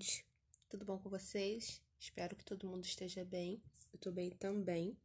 Gente, 0.00 0.24
tudo 0.66 0.86
bom 0.86 0.96
com 0.98 1.10
vocês? 1.10 1.82
Espero 1.98 2.34
que 2.34 2.42
todo 2.42 2.66
mundo 2.66 2.86
esteja 2.86 3.22
bem. 3.22 3.62
Eu 3.92 3.98
tô 3.98 4.10
bem 4.10 4.30
também. 4.30 4.96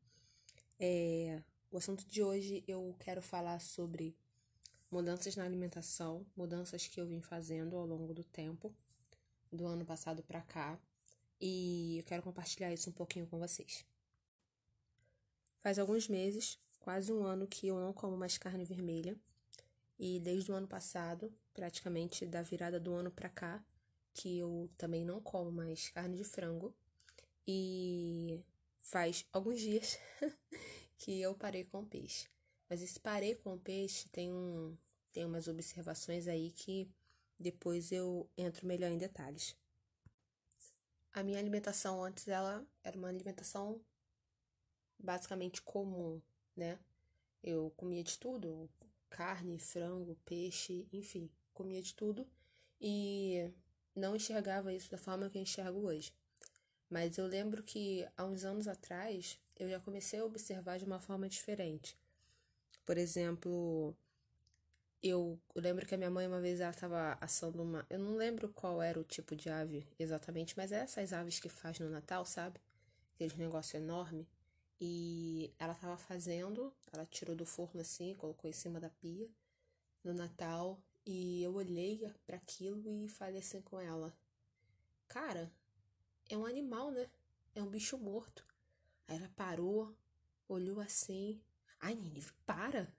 É, 0.80 1.44
o 1.70 1.78
assunto 1.78 2.06
de 2.06 2.24
hoje 2.24 2.64
eu 2.66 2.96
quero 2.98 3.22
falar 3.22 3.60
sobre 3.60 4.16
mudanças 4.90 5.36
na 5.36 5.44
alimentação, 5.44 6.26
mudanças 6.34 6.88
que 6.88 7.02
eu 7.02 7.06
vim 7.06 7.20
fazendo 7.20 7.76
ao 7.76 7.86
longo 7.86 8.14
do 8.14 8.24
tempo, 8.24 8.74
do 9.52 9.66
ano 9.66 9.84
passado 9.84 10.24
para 10.24 10.42
cá, 10.42 10.80
e 11.42 11.98
eu 11.98 12.06
quero 12.06 12.24
compartilhar 12.24 12.72
isso 12.72 12.90
um 12.90 12.94
pouquinho 12.94 13.28
com 13.28 13.38
vocês. 13.38 13.86
Faz 15.58 15.78
alguns 15.78 16.08
meses, 16.08 16.58
quase 16.80 17.12
um 17.12 17.22
ano, 17.26 17.48
que 17.48 17.68
eu 17.68 17.78
não 17.82 17.92
como 17.92 18.16
mais 18.16 18.38
carne 18.38 18.64
vermelha, 18.64 19.20
e 20.00 20.22
desde 20.22 20.54
o 20.54 20.56
ano 20.56 20.70
passado, 20.70 21.38
praticamente 21.54 22.26
da 22.26 22.42
virada 22.42 22.80
do 22.80 22.94
ano 22.94 23.12
para 23.12 23.28
cá, 23.28 23.62
que 24.16 24.40
eu 24.40 24.72
também 24.78 25.06
não 25.06 25.22
como 25.22 25.52
mais 25.52 25.90
carne 25.90 26.18
de 26.18 26.24
frango. 26.24 26.74
E 27.48 28.42
faz 28.78 29.26
alguns 29.32 29.60
dias 29.60 30.00
que 30.98 31.22
eu 31.22 31.36
parei 31.36 31.66
com 31.66 31.82
o 31.82 31.86
peixe. 31.86 32.28
Mas 32.68 32.82
esse 32.82 33.00
parei 33.00 33.36
com 33.36 33.60
peixe 33.60 34.10
tem, 34.10 34.32
um, 34.32 34.76
tem 35.12 35.26
umas 35.26 35.48
observações 35.48 36.28
aí 36.28 36.52
que 36.52 36.90
depois 37.38 37.92
eu 37.92 38.28
entro 38.38 38.66
melhor 38.66 38.90
em 38.90 38.98
detalhes. 38.98 39.56
A 41.14 41.22
minha 41.22 41.38
alimentação 41.38 42.04
antes 42.04 42.28
ela 42.28 42.66
era 42.84 42.98
uma 42.98 43.10
alimentação 43.10 43.80
basicamente 44.98 45.62
comum, 45.62 46.22
né? 46.56 46.80
Eu 47.44 47.72
comia 47.78 48.04
de 48.04 48.18
tudo, 48.18 48.70
carne, 49.10 49.60
frango, 49.60 50.18
peixe, 50.26 50.88
enfim, 50.92 51.30
comia 51.54 51.82
de 51.82 51.94
tudo. 51.94 52.28
E 52.82 53.52
não 53.96 54.16
enxergava 54.16 54.74
isso 54.74 54.92
da 54.92 54.98
forma 54.98 55.30
que 55.30 55.38
eu 55.38 55.42
enxergo 55.42 55.80
hoje. 55.80 56.14
Mas 56.90 57.18
eu 57.18 57.26
lembro 57.26 57.64
que 57.64 58.08
há 58.16 58.26
uns 58.26 58.44
anos 58.44 58.68
atrás 58.68 59.40
eu 59.58 59.70
já 59.70 59.80
comecei 59.80 60.20
a 60.20 60.26
observar 60.26 60.78
de 60.78 60.86
uma 60.86 61.00
forma 61.00 61.28
diferente. 61.30 61.98
Por 62.86 62.98
exemplo, 62.98 63.96
eu 65.02 65.40
lembro 65.56 65.86
que 65.86 65.96
a 65.96 65.98
minha 65.98 66.10
mãe 66.10 66.28
uma 66.28 66.42
vez 66.42 66.60
ela 66.60 66.72
estava 66.72 67.18
assando 67.22 67.62
uma. 67.64 67.86
Eu 67.90 68.00
não 68.00 68.16
lembro 68.16 68.50
qual 68.50 68.82
era 68.82 69.00
o 69.00 69.04
tipo 69.04 69.36
de 69.36 69.50
ave 69.50 69.88
exatamente, 69.98 70.56
mas 70.58 70.72
é 70.72 70.80
essas 70.80 71.14
aves 71.14 71.40
que 71.40 71.50
faz 71.50 71.80
no 71.80 71.90
Natal, 71.90 72.26
sabe? 72.26 72.60
Aquele 73.16 73.36
negócio 73.38 73.78
enorme. 73.78 74.28
E 74.80 75.54
ela 75.58 75.74
estava 75.74 75.98
fazendo, 75.98 76.74
ela 76.92 77.06
tirou 77.06 77.36
do 77.36 77.46
forno 77.46 77.82
assim, 77.82 78.14
colocou 78.16 78.50
em 78.50 78.54
cima 78.54 78.80
da 78.80 78.90
pia 78.90 79.30
no 80.04 80.14
Natal 80.14 80.80
e 81.06 81.44
eu 81.44 81.54
olhei 81.54 82.12
para 82.26 82.38
aquilo 82.38 82.90
e 82.90 83.08
falei 83.08 83.40
assim 83.40 83.62
com 83.62 83.80
ela: 83.80 84.16
Cara, 85.08 85.52
é 86.30 86.38
um 86.38 86.46
animal, 86.46 86.92
né? 86.92 87.10
É 87.54 87.62
um 87.62 87.70
bicho 87.70 87.98
morto. 87.98 88.46
Aí 89.08 89.18
ela 89.18 89.30
parou, 89.36 89.96
olhou 90.48 90.80
assim: 90.80 91.42
Ai, 91.80 91.96
Nini, 91.96 92.26
para! 92.46 92.92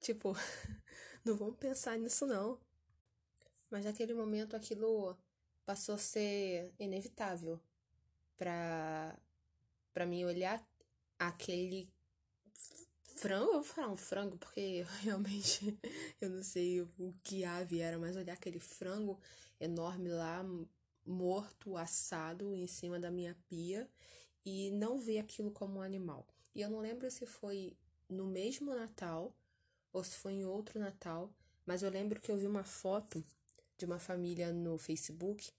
Tipo, 0.00 0.34
não 1.24 1.36
vamos 1.36 1.56
pensar 1.56 1.98
nisso 1.98 2.26
não. 2.26 2.60
Mas 3.70 3.84
naquele 3.84 4.14
momento 4.14 4.56
aquilo 4.56 5.16
passou 5.66 5.96
a 5.96 5.98
ser 5.98 6.72
inevitável 6.78 7.60
para 8.36 9.18
para 9.92 10.06
mim 10.06 10.24
olhar 10.24 10.64
aquele 11.18 11.92
frango, 13.18 13.48
eu 13.48 13.54
vou 13.54 13.62
falar 13.64 13.88
um 13.88 13.96
frango 13.96 14.38
porque 14.38 14.86
realmente 15.02 15.76
eu 16.20 16.30
não 16.30 16.42
sei 16.42 16.80
o 16.80 17.14
que 17.22 17.44
ave 17.44 17.80
era, 17.80 17.98
mas 17.98 18.16
olhar 18.16 18.34
aquele 18.34 18.60
frango 18.60 19.18
enorme 19.58 20.08
lá, 20.08 20.44
morto, 21.04 21.76
assado 21.76 22.54
em 22.54 22.66
cima 22.68 22.98
da 22.98 23.10
minha 23.10 23.36
pia 23.48 23.90
e 24.44 24.70
não 24.70 24.98
ver 24.98 25.18
aquilo 25.18 25.50
como 25.50 25.78
um 25.78 25.82
animal. 25.82 26.26
E 26.54 26.60
eu 26.60 26.70
não 26.70 26.78
lembro 26.78 27.10
se 27.10 27.26
foi 27.26 27.76
no 28.08 28.26
mesmo 28.26 28.72
Natal 28.74 29.34
ou 29.92 30.04
se 30.04 30.16
foi 30.16 30.34
em 30.34 30.44
outro 30.44 30.78
Natal, 30.78 31.32
mas 31.66 31.82
eu 31.82 31.90
lembro 31.90 32.20
que 32.20 32.30
eu 32.30 32.36
vi 32.36 32.46
uma 32.46 32.64
foto 32.64 33.24
de 33.76 33.84
uma 33.84 33.98
família 33.98 34.52
no 34.52 34.78
Facebook 34.78 35.50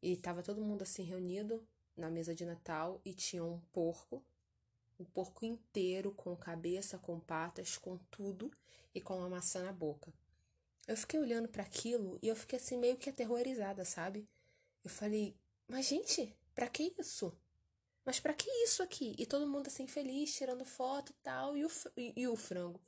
e 0.00 0.16
tava 0.16 0.42
todo 0.42 0.62
mundo 0.62 0.82
assim 0.82 1.02
reunido 1.02 1.66
na 1.96 2.08
mesa 2.08 2.34
de 2.34 2.44
Natal 2.44 3.00
e 3.04 3.12
tinha 3.12 3.44
um 3.44 3.60
porco 3.72 4.24
o 5.02 5.06
porco 5.06 5.44
inteiro, 5.44 6.12
com 6.12 6.36
cabeça, 6.36 6.98
com 6.98 7.18
patas, 7.20 7.76
com 7.76 7.98
tudo 8.10 8.50
e 8.94 9.00
com 9.00 9.16
uma 9.18 9.28
maçã 9.28 9.62
na 9.62 9.72
boca. 9.72 10.12
Eu 10.86 10.96
fiquei 10.96 11.20
olhando 11.20 11.48
para 11.48 11.62
aquilo 11.62 12.18
e 12.22 12.28
eu 12.28 12.36
fiquei 12.36 12.58
assim 12.58 12.78
meio 12.78 12.96
que 12.96 13.10
aterrorizada, 13.10 13.84
sabe? 13.84 14.28
Eu 14.84 14.90
falei: 14.90 15.36
"Mas 15.68 15.86
gente, 15.86 16.36
para 16.54 16.68
que 16.68 16.94
isso? 16.98 17.36
Mas 18.04 18.18
para 18.18 18.34
que 18.34 18.50
isso 18.64 18.82
aqui?" 18.82 19.14
E 19.18 19.26
todo 19.26 19.46
mundo 19.48 19.68
assim 19.68 19.86
feliz, 19.86 20.34
tirando 20.34 20.64
foto, 20.64 21.14
tal, 21.22 21.56
e 21.56 21.64
o 21.64 21.70
e, 21.96 22.12
e 22.16 22.28
o 22.28 22.36
frango 22.36 22.80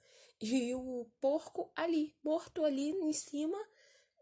e 0.43 0.75
o 0.75 1.07
porco 1.21 1.71
ali, 1.77 2.17
morto 2.23 2.65
ali 2.65 2.91
em 2.91 3.13
cima, 3.13 3.57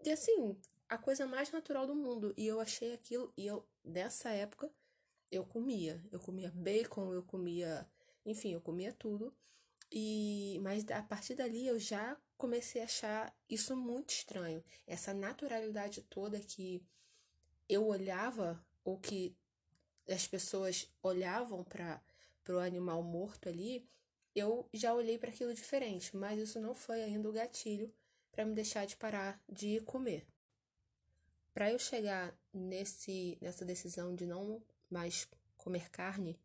e 0.04 0.10
assim, 0.12 0.54
a 0.86 0.98
coisa 0.98 1.26
mais 1.26 1.50
natural 1.50 1.86
do 1.86 1.94
mundo. 1.94 2.34
E 2.36 2.46
eu 2.46 2.60
achei 2.60 2.92
aquilo 2.92 3.32
e 3.36 3.46
eu 3.46 3.66
nessa 3.82 4.28
época 4.28 4.70
eu 5.30 5.44
comia. 5.44 6.02
Eu 6.10 6.20
comia 6.20 6.50
bacon, 6.54 7.12
eu 7.12 7.22
comia, 7.22 7.86
enfim, 8.24 8.52
eu 8.52 8.60
comia 8.60 8.92
tudo. 8.92 9.34
E 9.92 10.58
mas 10.62 10.88
a 10.91 11.02
partir 11.02 11.34
dali 11.34 11.66
eu 11.66 11.78
já 11.78 12.16
comecei 12.36 12.80
a 12.80 12.84
achar 12.84 13.36
isso 13.48 13.76
muito 13.76 14.10
estranho, 14.10 14.64
essa 14.86 15.12
naturalidade 15.12 16.00
toda 16.02 16.40
que 16.40 16.82
eu 17.69 17.86
olhava 17.86 18.64
ou 18.82 18.98
que 18.98 19.36
as 20.08 20.26
pessoas 20.26 20.88
olhavam 21.02 21.62
para 21.62 22.02
o 22.48 22.58
animal 22.58 23.02
morto 23.02 23.48
ali, 23.48 23.86
eu 24.34 24.66
já 24.72 24.94
olhei 24.94 25.19
para 25.19 25.30
aquilo 25.30 25.52
diferente, 25.52 26.16
mas 26.16 26.40
isso 26.40 26.58
não 26.60 26.74
foi 26.74 27.02
ainda 27.02 27.28
o 27.28 27.32
gatilho 27.32 27.92
para 28.32 28.44
me 28.44 28.54
deixar 28.54 28.86
de 28.86 28.96
parar 28.96 29.38
de 29.48 29.80
comer. 29.80 30.26
Para 31.52 31.70
eu 31.70 31.78
chegar 31.78 32.34
nesse 32.54 33.36
nessa 33.40 33.64
decisão 33.64 34.14
de 34.14 34.24
não 34.24 34.62
mas 34.90 35.28
comer 35.56 35.88
carne, 35.90 36.38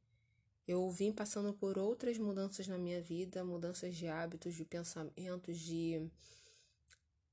eu 0.67 0.89
vim 0.89 1.11
passando 1.11 1.53
por 1.53 1.78
outras 1.78 2.17
mudanças 2.17 2.67
na 2.67 2.78
minha 2.78 3.01
vida, 3.01 3.44
mudanças 3.44 3.95
de 3.95 4.07
hábitos, 4.07 4.56
de 4.56 4.66
pensamentos, 4.66 5.59
de, 5.59 6.09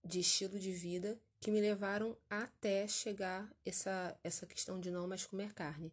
de 0.05 0.21
estilo 0.21 0.59
de 0.59 0.73
vida, 0.73 1.19
que 1.41 1.51
me 1.51 1.61
levaram 1.61 2.17
até 2.29 2.87
chegar 2.87 3.51
essa, 3.65 4.19
essa 4.23 4.47
questão 4.47 4.79
de 4.79 4.91
não 4.91 5.09
mais 5.09 5.25
comer 5.25 5.55
carne. 5.55 5.93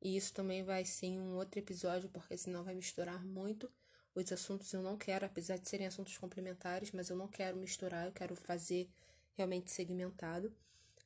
E 0.00 0.16
isso 0.16 0.32
também 0.32 0.64
vai 0.64 0.84
ser 0.84 1.20
um 1.20 1.36
outro 1.36 1.60
episódio, 1.60 2.08
porque 2.08 2.36
senão 2.36 2.64
vai 2.64 2.74
misturar 2.74 3.24
muito 3.24 3.70
os 4.14 4.30
assuntos. 4.32 4.72
Eu 4.72 4.82
não 4.82 4.98
quero, 4.98 5.24
apesar 5.24 5.58
de 5.58 5.68
serem 5.68 5.86
assuntos 5.86 6.18
complementares, 6.18 6.90
mas 6.90 7.08
eu 7.08 7.16
não 7.16 7.28
quero 7.28 7.56
misturar, 7.56 8.06
eu 8.06 8.12
quero 8.12 8.34
fazer 8.34 8.90
realmente 9.34 9.70
segmentado. 9.70 10.52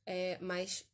É, 0.06 0.38
mas 0.40 0.86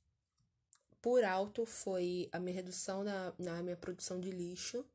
por 1.03 1.25
alto 1.25 1.67
foi 1.67 2.29
a 2.31 2.39
minha 2.39 2.55
redução 2.55 3.03
na, 3.03 3.35
na 3.37 3.61
minha 3.61 3.77
produção 3.77 4.21
de 4.21 4.31
lixo 4.31 4.87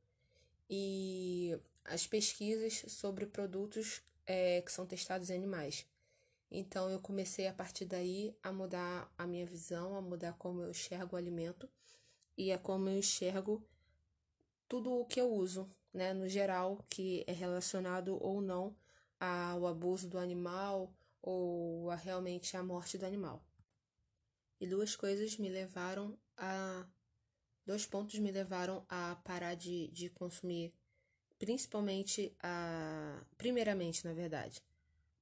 e 0.70 1.60
as 1.84 2.08
pesquisas 2.08 2.86
sobre 2.88 3.26
produtos 3.26 4.02
é, 4.26 4.62
que 4.62 4.72
são 4.72 4.86
testados 4.86 5.30
em 5.30 5.36
animais. 5.36 5.86
Então 6.50 6.90
eu 6.90 7.00
comecei 7.02 7.46
a 7.48 7.54
partir 7.54 7.84
daí 7.84 8.34
a 8.42 8.54
mudar 8.54 9.12
a 9.18 9.28
minha 9.28 9.46
visão, 9.46 9.96
a 9.96 10.02
mudar 10.02 10.34
como 10.40 10.62
eu 10.62 10.72
enxergo 10.72 11.16
o 11.16 11.20
alimento 11.20 11.70
e 12.38 12.54
a 12.54 12.58
como 12.58 12.88
eu 12.88 12.98
enxergo 12.98 13.62
tudo 14.68 14.94
o 14.94 15.06
que 15.06 15.20
eu 15.20 15.30
uso, 15.30 15.70
né, 15.94 16.14
no 16.14 16.30
geral, 16.30 16.86
que 16.90 17.26
é 17.28 17.34
relacionado 17.34 18.18
ou 18.22 18.42
não 18.42 18.74
ao 19.20 19.68
abuso 19.68 20.08
do 20.08 20.18
animal 20.18 20.90
ou 21.22 21.92
a 21.92 21.96
realmente 21.96 22.56
a 22.56 22.64
morte 22.64 22.98
do 22.98 23.06
animal. 23.06 23.44
E 24.60 24.68
duas 24.68 24.96
coisas 24.96 25.38
me 25.38 25.50
levaram 25.50 26.18
a. 26.36 26.86
Dois 27.66 27.86
pontos 27.86 28.18
me 28.20 28.32
levaram 28.32 28.86
a 28.88 29.18
parar 29.24 29.54
de, 29.54 29.90
de 29.90 30.10
consumir, 30.10 30.74
principalmente 31.38 32.36
a. 32.42 33.22
Primeiramente, 33.38 34.06
na 34.06 34.14
verdade, 34.14 34.64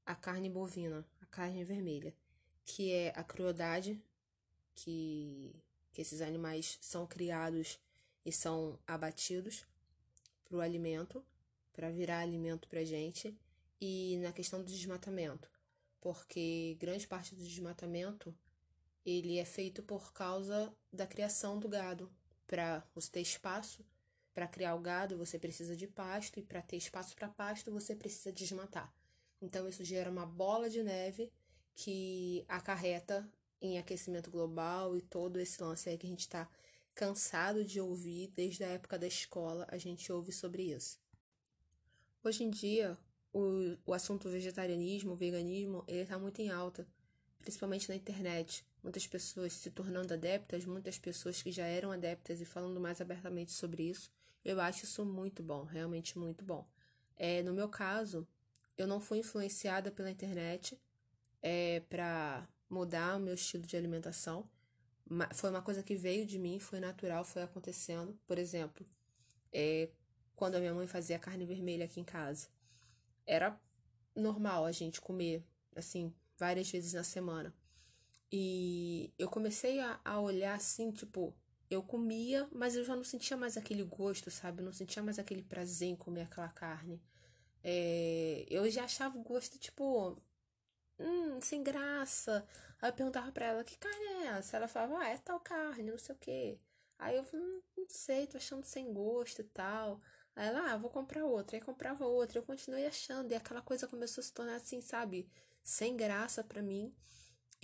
a 0.06 0.16
carne 0.16 0.50
bovina, 0.50 1.06
a 1.22 1.26
carne 1.26 1.64
vermelha, 1.64 2.14
que 2.64 2.92
é 2.92 3.14
a 3.16 3.24
crueldade 3.24 4.02
que, 4.76 5.56
que 5.92 6.02
esses 6.02 6.22
animais 6.22 6.78
são 6.82 7.08
criados 7.08 7.80
e 8.26 8.32
são 8.32 8.80
abatidos 8.86 9.66
para 10.44 10.58
o 10.58 10.62
alimento, 10.62 11.24
para 11.74 11.90
virar 11.90 12.20
alimento 12.20 12.68
para 12.68 12.84
gente, 12.84 13.38
e 13.80 14.18
na 14.22 14.32
questão 14.32 14.60
do 14.60 14.72
desmatamento, 14.72 15.50
porque 16.00 16.78
grande 16.80 17.08
parte 17.08 17.36
do 17.36 17.44
desmatamento 17.44 18.34
ele 19.06 19.38
é 19.38 19.46
feito 19.46 19.84
por 19.84 20.12
causa 20.12 20.74
da 20.92 21.06
criação 21.06 21.60
do 21.60 21.69
gado. 21.69 22.12
Para 22.48 22.84
você 22.94 23.12
ter 23.12 23.22
espaço 23.22 23.86
para 24.34 24.48
criar 24.48 24.75
o 24.75 24.81
gado, 24.81 25.18
você 25.18 25.40
precisa 25.40 25.78
de 25.78 25.88
pasto, 25.88 26.40
e 26.40 26.44
para 26.44 26.62
ter 26.62 26.75
espaço 26.75 27.16
para 27.16 27.30
pasto, 27.30 27.72
você 27.72 27.96
precisa 27.96 28.34
desmatar. 28.34 28.94
Então, 29.42 29.68
isso 29.68 29.84
gera 29.84 30.12
uma 30.12 30.25
bola 30.25 30.69
de 30.69 30.84
neve 30.84 31.31
que 31.74 32.44
acarreta 32.50 33.30
em 33.62 33.78
aquecimento 33.78 34.30
global 34.30 34.98
e 34.98 35.02
todo 35.02 35.40
esse 35.40 35.62
lance 35.63 35.90
aí 35.90 35.98
que 35.98 36.06
a 36.06 36.10
gente 36.10 36.22
está 36.22 36.50
cansado 36.94 37.63
de 37.63 37.80
ouvir 37.80 38.28
desde 38.36 38.63
a 38.63 38.68
época 38.68 39.00
da 39.00 39.08
escola, 39.08 39.66
a 39.69 39.78
gente 39.78 40.12
ouve 40.12 40.31
sobre 40.31 40.63
isso. 40.63 41.00
Hoje 42.24 42.44
em 42.44 42.50
dia, 42.50 42.98
o, 43.34 43.78
o 43.86 43.94
assunto 43.94 44.30
vegetarianismo, 44.30 45.16
veganismo, 45.16 45.84
ele 45.88 46.01
está 46.01 46.18
muito 46.18 46.42
em 46.42 46.50
alta, 46.50 46.88
principalmente 47.40 47.90
na 47.90 47.96
internet. 47.96 48.66
Muitas 48.86 49.08
pessoas 49.08 49.52
se 49.52 49.72
tornando 49.72 50.14
adeptas, 50.14 50.64
muitas 50.64 51.00
pessoas 51.00 51.42
que 51.42 51.52
já 51.52 51.66
eram 51.66 51.92
adeptas 51.92 52.40
e 52.40 52.46
falando 52.46 52.80
mais 52.80 53.02
abertamente 53.02 53.52
sobre 53.52 53.82
isso. 53.82 54.12
Eu 54.44 54.62
acho 54.62 54.86
isso 54.86 55.04
muito 55.04 55.42
bom, 55.42 55.64
realmente 55.64 56.20
muito 56.20 56.46
bom. 56.46 56.64
É, 57.18 57.42
no 57.42 57.52
meu 57.52 57.68
caso, 57.68 58.28
eu 58.78 58.86
não 58.86 59.02
fui 59.02 59.18
influenciada 59.18 59.90
pela 59.90 60.12
internet 60.12 60.80
é, 61.42 61.80
para 61.90 62.48
mudar 62.70 63.18
o 63.18 63.20
meu 63.20 63.34
estilo 63.34 63.66
de 63.66 63.76
alimentação. 63.76 64.48
Foi 65.34 65.50
uma 65.50 65.64
coisa 65.64 65.82
que 65.82 65.96
veio 65.96 66.24
de 66.24 66.38
mim, 66.38 66.60
foi 66.60 66.80
natural, 66.80 67.26
foi 67.26 67.42
acontecendo. 67.42 68.16
Por 68.28 68.38
exemplo, 68.38 68.86
é, 69.52 69.90
quando 70.36 70.58
a 70.58 70.60
minha 70.60 70.76
mãe 70.76 70.86
fazia 70.86 71.18
carne 71.18 71.44
vermelha 71.44 71.86
aqui 71.86 72.00
em 72.00 72.04
casa, 72.04 72.50
era 73.26 73.60
normal 74.16 74.64
a 74.64 74.72
gente 74.72 75.02
comer, 75.02 75.44
assim, 75.76 76.14
várias 76.38 76.70
vezes 76.70 76.94
na 76.94 77.04
semana. 77.04 77.52
E 78.31 79.13
eu 79.18 79.30
comecei 79.30 79.80
a, 79.80 80.00
a 80.04 80.19
olhar 80.19 80.56
assim, 80.56 80.92
tipo, 80.92 81.33
eu 81.69 81.81
comia, 81.83 82.48
mas 82.51 82.75
eu 82.75 82.83
já 82.83 82.95
não 82.95 83.04
sentia 83.04 83.38
mais 83.38 83.57
aquele 83.57 83.83
gosto, 83.83 84.30
sabe? 84.31 84.62
Eu 84.62 84.66
não 84.66 84.74
sentia 84.74 85.04
mais 85.04 85.19
aquele 85.19 85.44
prazer 85.44 85.89
em 85.89 85.95
comer 85.95 86.24
aquela 86.24 86.50
carne. 86.50 87.01
É, 87.63 88.45
eu 88.50 88.69
já 88.72 88.86
achava 88.86 89.18
o 89.18 89.24
gosto, 89.24 89.60
tipo, 89.60 90.18
hum, 91.00 91.39
sem 91.42 91.63
graça. 91.63 92.45
Aí 92.81 92.89
eu 92.89 92.94
perguntava 92.94 93.31
pra 93.31 93.45
ela, 93.48 93.63
que 93.63 93.77
carne 93.77 94.06
é 94.06 94.25
essa? 94.27 94.57
Ela 94.57 94.68
falava, 94.68 95.00
ah, 95.00 95.10
é 95.10 95.18
tal 95.18 95.39
carne, 95.39 95.92
não 95.92 95.98
sei 95.98 96.16
o 96.16 96.18
quê. 96.19 96.60
Aí 97.00 97.16
eu 97.18 97.24
falei, 97.24 97.45
hum, 97.45 97.62
não 97.77 97.86
sei, 97.89 98.27
tô 98.27 98.38
achando 98.38 98.63
sem 98.66 98.92
gosto 98.94 99.42
e 99.42 99.44
tal. 99.45 100.01
Aí 100.36 100.48
ela, 100.48 100.72
ah, 100.74 100.77
vou 100.77 100.89
comprar 100.89 101.25
outra. 101.25 101.57
Aí 101.57 101.62
comprava 101.62 102.06
outra. 102.06 102.38
Eu 102.39 102.44
continuei 102.44 102.86
achando. 102.86 103.31
E 103.31 103.36
aquela 103.36 103.62
coisa 103.62 103.88
começou 103.88 104.22
a 104.22 104.25
se 104.25 104.33
tornar 104.33 104.56
assim, 104.56 104.81
sabe? 104.81 105.30
Sem 105.63 105.95
graça 105.95 106.44
para 106.44 106.62
mim. 106.62 106.94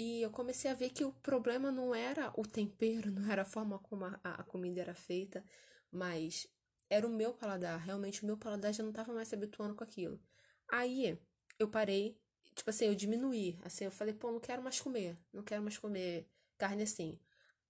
E 0.04 0.24
eu 0.24 0.32
comecei 0.32 0.72
a 0.72 0.74
ver 0.74 0.90
que 0.90 1.06
o 1.06 1.12
problema 1.14 1.72
não 1.72 1.94
era 1.94 2.34
o 2.36 2.44
tempero, 2.44 3.12
não 3.14 3.32
era 3.32 3.44
a 3.44 3.46
forma 3.46 3.78
como 3.78 4.06
a, 4.06 4.20
a 4.24 4.44
comida 4.44 4.82
era 4.82 4.96
feita, 4.96 5.46
mas 5.92 6.48
era 6.90 7.06
o 7.06 7.10
meu 7.10 7.36
paladar. 7.36 7.80
Realmente 7.80 8.24
o 8.24 8.26
meu 8.26 8.36
paladar 8.36 8.74
já 8.74 8.82
não 8.82 8.90
estava 8.90 9.14
mais 9.14 9.28
se 9.28 9.36
habituando 9.36 9.76
com 9.76 9.84
aquilo. 9.84 10.20
Aí 10.68 11.20
eu 11.60 11.68
parei, 11.70 12.18
tipo 12.56 12.68
assim, 12.72 12.86
eu 12.86 12.96
diminuí. 12.96 13.60
Assim, 13.64 13.86
eu 13.86 13.92
falei, 13.92 14.16
pô, 14.16 14.32
não 14.32 14.40
quero 14.40 14.64
mais 14.64 14.82
comer. 14.82 15.16
Não 15.32 15.44
quero 15.44 15.62
mais 15.62 15.78
comer 15.78 16.28
carne 16.58 16.82
assim. 16.82 17.20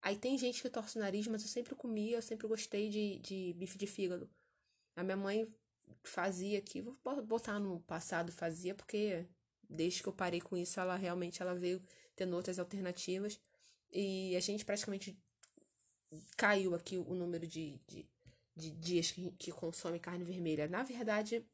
Aí 0.01 0.15
tem 0.15 0.37
gente 0.37 0.61
que 0.61 0.69
torce 0.69 0.97
o 0.97 1.01
nariz, 1.01 1.27
mas 1.27 1.41
eu 1.41 1.49
sempre 1.49 1.75
comia, 1.75 2.15
eu 2.15 2.21
sempre 2.21 2.47
gostei 2.47 2.87
de, 2.87 3.19
de 3.19 3.53
bife 3.57 3.77
de 3.77 3.87
fígado. 3.87 4.29
A 4.95 5.03
minha 5.03 5.17
mãe 5.17 5.45
fazia 6.01 6.59
aqui, 6.59 6.79
vou 6.79 6.95
botar 7.25 7.59
no 7.59 7.81
passado 7.81 8.31
fazia, 8.31 8.73
porque 8.73 9.27
desde 9.71 10.03
que 10.03 10.09
eu 10.09 10.13
parei 10.13 10.41
com 10.41 10.57
isso, 10.57 10.79
ela 10.79 10.95
realmente 10.95 11.41
ela 11.41 11.56
veio 11.56 11.81
tendo 12.15 12.35
outras 12.35 12.59
alternativas. 12.59 13.39
E 13.91 14.35
a 14.35 14.39
gente 14.39 14.65
praticamente 14.65 15.18
caiu 16.38 16.75
aqui 16.75 16.97
o 16.97 17.13
número 17.13 17.47
de, 17.47 17.79
de 17.88 18.06
de 18.56 18.71
dias 18.71 19.12
que, 19.12 19.31
que 19.31 19.51
consome 19.51 20.00
carne 20.00 20.23
vermelha. 20.23 20.68
Na 20.68 20.83
verdade, 20.83 21.45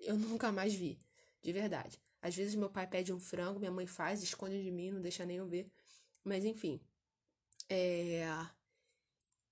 eu 0.00 0.16
nunca 0.18 0.50
mais 0.52 0.74
vi. 0.74 0.98
De 1.42 1.52
verdade. 1.52 2.00
Às 2.20 2.34
vezes 2.34 2.54
meu 2.54 2.68
pai 2.68 2.86
pede 2.86 3.12
um 3.12 3.20
frango, 3.20 3.60
minha 3.60 3.70
mãe 3.70 3.86
faz, 3.86 4.22
esconde 4.22 4.62
de 4.62 4.70
mim, 4.70 4.90
não 4.90 5.00
deixa 5.00 5.24
nem 5.24 5.36
eu 5.36 5.46
ver. 5.46 5.70
Mas 6.24 6.44
enfim. 6.44 6.80
É... 7.68 8.26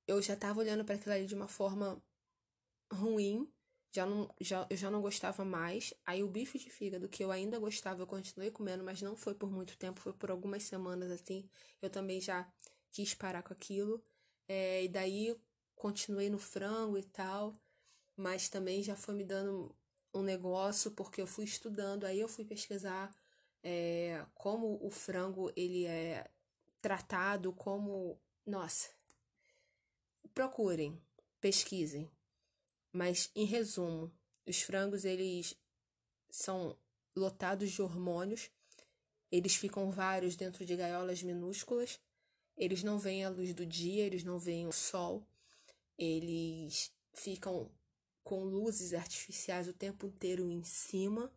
Eu 0.07 0.21
já 0.21 0.37
tava 0.37 0.61
olhando 0.61 0.85
para 0.85 0.97
aquilo 0.97 1.15
ali 1.15 1.27
de 1.27 1.35
uma 1.35 1.49
forma 1.49 2.03
ruim. 2.93 3.49
Já 3.95 4.05
não, 4.05 4.29
já, 4.41 4.67
eu 4.69 4.77
já 4.77 4.91
não 4.91 5.01
gostava 5.01 5.45
mais. 5.45 5.95
Aí 6.05 6.21
o 6.25 6.29
bife 6.29 6.59
de 6.59 6.69
fígado, 6.69 7.09
que 7.09 7.23
eu 7.23 7.31
ainda 7.31 7.61
gostava, 7.61 8.03
eu 8.03 8.07
continuei 8.09 8.51
comendo, 8.51 8.83
mas 8.83 9.01
não 9.01 9.15
foi 9.15 9.35
por 9.35 9.49
muito 9.49 9.79
tempo, 9.79 10.01
foi 10.01 10.13
por 10.13 10.33
algumas 10.33 10.65
semanas 10.65 11.13
assim. 11.13 11.49
Eu 11.81 11.89
também 11.89 12.21
já 12.21 12.53
quis 12.91 13.15
parar 13.15 13.45
com 13.45 13.53
aquilo. 13.53 14.05
É, 14.49 14.83
e 14.83 14.89
daí 14.89 15.41
continuei 15.77 16.29
no 16.29 16.41
frango 16.41 16.99
e 16.99 17.05
tal, 17.05 17.55
mas 18.17 18.49
também 18.49 18.83
já 18.83 18.97
foi 18.97 19.15
me 19.15 19.25
dando 19.25 19.73
um 20.13 20.23
negócio 20.23 20.91
porque 20.91 21.21
eu 21.21 21.27
fui 21.27 21.45
estudando, 21.45 22.05
aí 22.05 22.19
eu 22.19 22.29
fui 22.29 22.45
pesquisar 22.45 23.15
é, 23.63 24.25
como 24.35 24.79
o 24.85 24.91
frango 24.91 25.53
ele 25.57 25.87
é 25.87 26.29
tratado, 26.81 27.53
como 27.53 28.21
nossa, 28.45 28.91
procurem, 30.35 31.01
pesquisem, 31.41 32.11
mas 32.95 33.29
em 33.35 33.45
resumo, 33.45 34.09
os 34.47 34.63
frangos 34.63 35.05
eles 35.05 35.57
são 36.31 36.79
lotados 37.17 37.73
de 37.73 37.83
hormônios, 37.83 38.49
eles 39.33 39.57
ficam 39.57 39.91
vários 39.91 40.37
dentro 40.37 40.65
de 40.65 40.77
gaiolas 40.77 41.21
minúsculas, 41.21 41.99
eles 42.57 42.85
não 42.85 42.97
veem 42.97 43.25
a 43.25 43.29
luz 43.29 43.53
do 43.53 43.67
dia, 43.67 44.05
eles 44.05 44.23
não 44.23 44.39
veem 44.39 44.69
o 44.69 44.73
sol, 44.73 45.27
eles 45.99 46.93
ficam 47.13 47.69
com 48.23 48.45
luzes 48.45 48.95
artificiais 48.95 49.67
o 49.67 49.73
tempo 49.73 50.07
inteiro 50.07 50.49
em 50.49 50.63
cima 50.63 51.33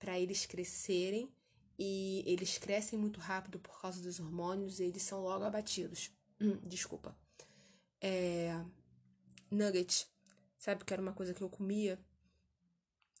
para 0.00 0.18
eles 0.18 0.46
crescerem 0.46 1.32
e 1.78 2.24
eles 2.26 2.58
crescem 2.58 2.98
muito 2.98 3.20
rápido 3.20 3.60
por 3.60 3.80
causa 3.80 4.02
dos 4.02 4.18
hormônios 4.18 4.80
e 4.80 4.84
eles 4.84 5.02
são 5.02 5.22
logo 5.22 5.44
abatidos. 5.44 6.10
Desculpa. 6.66 7.16
É... 8.00 8.64
Nugget. 9.48 10.11
Sabe 10.62 10.84
que 10.84 10.92
era 10.92 11.02
uma 11.02 11.12
coisa 11.12 11.34
que 11.34 11.42
eu 11.42 11.50
comia? 11.50 11.98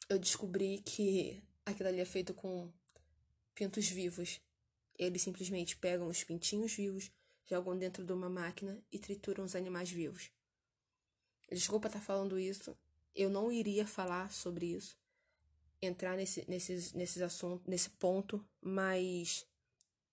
Eu 0.08 0.16
descobri 0.16 0.78
que 0.78 1.42
aquilo 1.66 1.88
ali 1.88 1.98
é 1.98 2.04
feito 2.04 2.32
com 2.32 2.72
pintos 3.52 3.88
vivos. 3.88 4.40
Eles 4.96 5.22
simplesmente 5.22 5.76
pegam 5.76 6.06
os 6.06 6.22
pintinhos 6.22 6.72
vivos, 6.72 7.10
jogam 7.50 7.76
dentro 7.76 8.04
de 8.04 8.12
uma 8.12 8.30
máquina 8.30 8.80
e 8.92 8.96
trituram 8.96 9.44
os 9.44 9.56
animais 9.56 9.90
vivos. 9.90 10.30
Desculpa 11.50 11.88
estar 11.88 11.98
tá 11.98 12.04
falando 12.04 12.38
isso. 12.38 12.78
Eu 13.12 13.28
não 13.28 13.50
iria 13.50 13.88
falar 13.88 14.30
sobre 14.30 14.66
isso, 14.66 14.96
entrar 15.80 16.16
nesse, 16.16 16.48
nesses, 16.48 16.92
nesses 16.92 17.20
assuntos, 17.22 17.66
nesse 17.66 17.90
ponto, 17.90 18.48
mas 18.60 19.44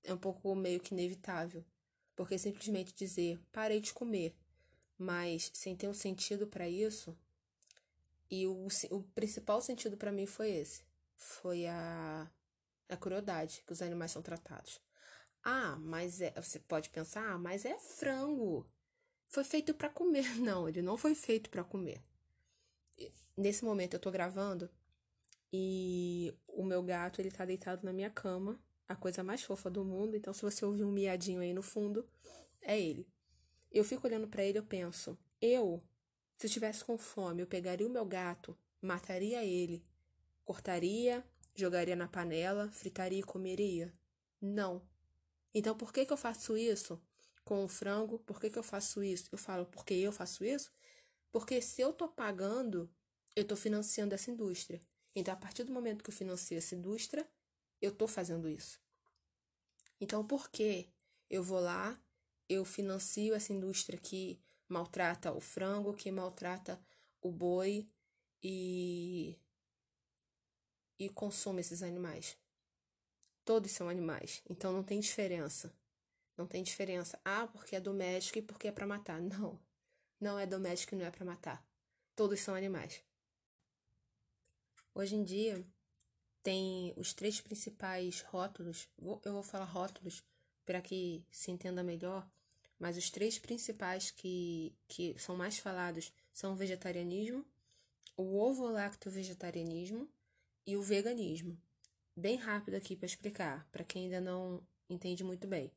é 0.03 0.11
um 0.11 0.17
pouco 0.17 0.55
meio 0.55 0.79
que 0.79 0.95
inevitável. 0.95 1.63
Porque 2.15 2.39
simplesmente 2.39 2.91
dizer 2.91 3.39
parei 3.51 3.79
de 3.79 3.93
comer, 3.93 4.35
mas 4.99 5.49
sem 5.53 5.75
ter 5.77 5.87
um 5.87 5.93
sentido 5.93 6.45
para 6.45 6.67
isso, 6.67 7.17
e 8.29 8.47
o, 8.47 8.67
o 8.91 9.03
principal 9.15 9.61
sentido 9.61 9.97
para 9.97 10.11
mim 10.11 10.25
foi 10.25 10.49
esse: 10.51 10.83
foi 11.15 11.65
a, 11.67 12.29
a 12.87 12.97
crueldade 12.97 13.63
que 13.65 13.73
os 13.73 13.81
animais 13.81 14.11
são 14.11 14.21
tratados. 14.21 14.79
Ah, 15.43 15.77
mas 15.79 16.21
é, 16.21 16.31
você 16.31 16.59
pode 16.59 16.89
pensar, 16.89 17.31
ah, 17.31 17.37
mas 17.37 17.65
é 17.65 17.77
frango 17.77 18.69
foi 19.29 19.43
feito 19.43 19.73
para 19.73 19.89
comer. 19.89 20.25
Não, 20.41 20.67
ele 20.67 20.81
não 20.81 20.97
foi 20.97 21.15
feito 21.15 21.49
para 21.49 21.63
comer. 21.63 22.01
Nesse 23.37 23.63
momento 23.63 23.93
eu 23.93 23.99
tô 23.99 24.11
gravando 24.11 24.69
e 25.53 26.33
o 26.47 26.63
meu 26.63 26.83
gato, 26.83 27.21
ele 27.21 27.31
tá 27.31 27.45
deitado 27.45 27.85
na 27.85 27.93
minha 27.93 28.09
cama, 28.09 28.59
a 28.87 28.95
coisa 28.95 29.23
mais 29.23 29.41
fofa 29.41 29.69
do 29.69 29.85
mundo, 29.85 30.15
então 30.15 30.33
se 30.33 30.41
você 30.41 30.65
ouvir 30.65 30.83
um 30.83 30.91
miadinho 30.91 31.39
aí 31.39 31.53
no 31.53 31.61
fundo, 31.61 32.05
é 32.61 32.79
ele. 32.79 33.07
Eu 33.71 33.83
fico 33.83 34.05
olhando 34.05 34.27
para 34.27 34.43
ele, 34.43 34.57
eu 34.57 34.63
penso, 34.63 35.17
eu, 35.41 35.81
se 36.39 36.47
eu 36.47 36.49
tivesse 36.49 36.83
com 36.83 36.97
fome, 36.97 37.43
eu 37.43 37.47
pegaria 37.47 37.85
o 37.85 37.91
meu 37.91 38.05
gato, 38.05 38.57
mataria 38.81 39.45
ele, 39.45 39.85
cortaria, 40.43 41.23
jogaria 41.53 41.95
na 41.95 42.07
panela, 42.07 42.71
fritaria 42.71 43.19
e 43.19 43.23
comeria? 43.23 43.93
Não. 44.41 44.81
Então 45.53 45.77
por 45.77 45.93
que 45.93 46.03
que 46.03 46.13
eu 46.13 46.17
faço 46.17 46.57
isso? 46.57 46.99
com 47.49 47.65
o 47.65 47.67
frango. 47.67 48.19
Por 48.19 48.39
que, 48.39 48.51
que 48.51 48.59
eu 48.59 48.63
faço 48.63 49.03
isso? 49.03 49.27
Eu 49.31 49.37
falo, 49.39 49.65
porque 49.65 49.95
eu 49.95 50.11
faço 50.11 50.45
isso? 50.45 50.71
Porque 51.31 51.59
se 51.63 51.81
eu 51.81 51.91
tô 51.91 52.07
pagando, 52.07 52.87
eu 53.35 53.43
tô 53.43 53.55
financiando 53.55 54.13
essa 54.13 54.29
indústria. 54.29 54.79
Então, 55.15 55.33
a 55.33 55.37
partir 55.37 55.63
do 55.63 55.73
momento 55.73 56.03
que 56.03 56.11
eu 56.11 56.13
financio 56.13 56.55
essa 56.55 56.75
indústria, 56.75 57.27
eu 57.81 57.91
tô 57.91 58.07
fazendo 58.07 58.47
isso. 58.47 58.79
Então, 59.99 60.23
por 60.23 60.51
que 60.51 60.89
eu 61.27 61.41
vou 61.43 61.59
lá, 61.59 61.99
eu 62.47 62.63
financio 62.63 63.33
essa 63.33 63.51
indústria 63.51 63.97
que 63.97 64.39
maltrata 64.69 65.33
o 65.33 65.41
frango, 65.41 65.93
que 65.93 66.11
maltrata 66.11 66.79
o 67.21 67.31
boi 67.31 67.89
e 68.41 69.37
e 70.97 71.09
consome 71.09 71.61
esses 71.61 71.81
animais? 71.81 72.37
Todos 73.43 73.71
são 73.71 73.89
animais, 73.89 74.43
então 74.49 74.71
não 74.71 74.83
tem 74.83 74.99
diferença. 74.99 75.73
Não 76.37 76.47
tem 76.47 76.63
diferença. 76.63 77.19
Ah, 77.25 77.47
porque 77.47 77.75
é 77.75 77.81
doméstico 77.81 78.39
e 78.39 78.41
porque 78.41 78.69
é 78.69 78.71
para 78.71 78.87
matar. 78.87 79.19
Não. 79.19 79.59
Não 80.21 80.39
é 80.39 80.45
doméstico 80.45 80.95
e 80.95 80.97
não 80.97 81.05
é 81.05 81.11
para 81.11 81.25
matar. 81.25 81.65
Todos 82.15 82.39
são 82.39 82.55
animais. 82.55 83.03
Hoje 84.93 85.15
em 85.15 85.23
dia, 85.23 85.65
tem 86.41 86.93
os 86.95 87.13
três 87.13 87.41
principais 87.41 88.21
rótulos. 88.21 88.87
Eu 88.97 89.33
vou 89.33 89.43
falar 89.43 89.65
rótulos 89.65 90.23
para 90.65 90.81
que 90.81 91.25
se 91.31 91.51
entenda 91.51 91.83
melhor, 91.83 92.29
mas 92.79 92.97
os 92.97 93.09
três 93.09 93.37
principais 93.37 94.09
que, 94.09 94.73
que 94.87 95.13
são 95.19 95.35
mais 95.35 95.59
falados 95.59 96.13
são 96.31 96.53
o 96.53 96.55
vegetarianismo, 96.55 97.45
o 98.15 98.37
ovo-lacto-vegetarianismo 98.37 100.09
e 100.65 100.77
o 100.77 100.81
veganismo. 100.81 101.59
Bem 102.15 102.37
rápido 102.37 102.75
aqui 102.75 102.95
para 102.95 103.05
explicar, 103.05 103.67
para 103.71 103.83
quem 103.83 104.05
ainda 104.05 104.21
não 104.21 104.65
entende 104.89 105.23
muito 105.23 105.47
bem. 105.47 105.71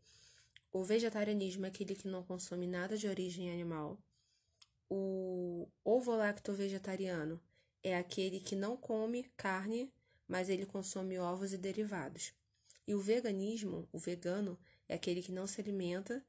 O 0.72 0.84
vegetarianismo 0.84 1.66
é 1.66 1.68
aquele 1.68 1.94
que 1.94 2.08
não 2.08 2.22
consome 2.22 2.66
nada 2.66 2.96
de 2.96 3.08
origem 3.08 3.50
animal. 3.50 3.98
O 4.88 5.68
ovo-lacto-vegetariano 5.84 7.40
é 7.82 7.96
aquele 7.96 8.40
que 8.40 8.54
não 8.54 8.76
come 8.76 9.24
carne, 9.36 9.92
mas 10.28 10.48
ele 10.48 10.64
consome 10.64 11.18
ovos 11.18 11.52
e 11.52 11.58
derivados. 11.58 12.32
E 12.86 12.94
o 12.94 13.00
veganismo, 13.00 13.88
o 13.92 13.98
vegano, 13.98 14.58
é 14.88 14.94
aquele 14.94 15.22
que 15.22 15.32
não 15.32 15.46
se 15.46 15.60
alimenta 15.60 16.24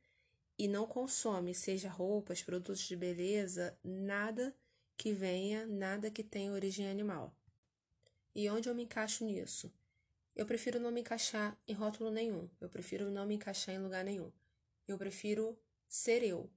e 0.58 0.68
não 0.68 0.86
consome, 0.86 1.54
seja 1.54 1.90
roupas, 1.90 2.44
produtos 2.44 2.80
de 2.82 2.96
beleza, 2.96 3.78
nada 3.84 4.56
que 4.96 5.14
venha, 5.14 5.66
nada 5.66 6.12
que 6.12 6.24
tenha 6.24 6.52
origem 6.52 6.90
animal. 6.90 7.36
E 8.36 8.50
onde 8.50 8.70
eu 8.70 8.76
me 8.76 8.84
encaixo 8.84 9.26
nisso? 9.26 9.72
Eu 10.36 10.46
prefiro 10.46 10.80
não 10.80 10.92
me 10.92 11.02
encaixar 11.02 11.58
em 11.68 11.74
rótulo 11.74 12.10
nenhum. 12.10 12.50
Eu 12.60 12.68
prefiro 12.68 13.12
não 13.12 13.26
me 13.26 13.36
encaixar 13.36 13.76
em 13.76 13.80
lugar 13.80 14.04
nenhum. 14.04 14.32
Eu 14.88 14.98
prefiro 14.98 15.58
ser 15.88 16.24
eu. 16.24 16.50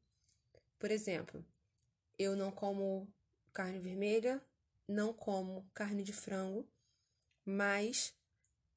Por 0.78 0.90
exemplo, 0.90 1.44
eu 2.18 2.34
não 2.34 2.50
como 2.50 3.06
carne 3.52 3.78
vermelha, 3.78 4.42
não 4.88 5.12
como 5.12 5.68
carne 5.74 6.02
de 6.02 6.12
frango, 6.12 6.66
mas 7.44 8.14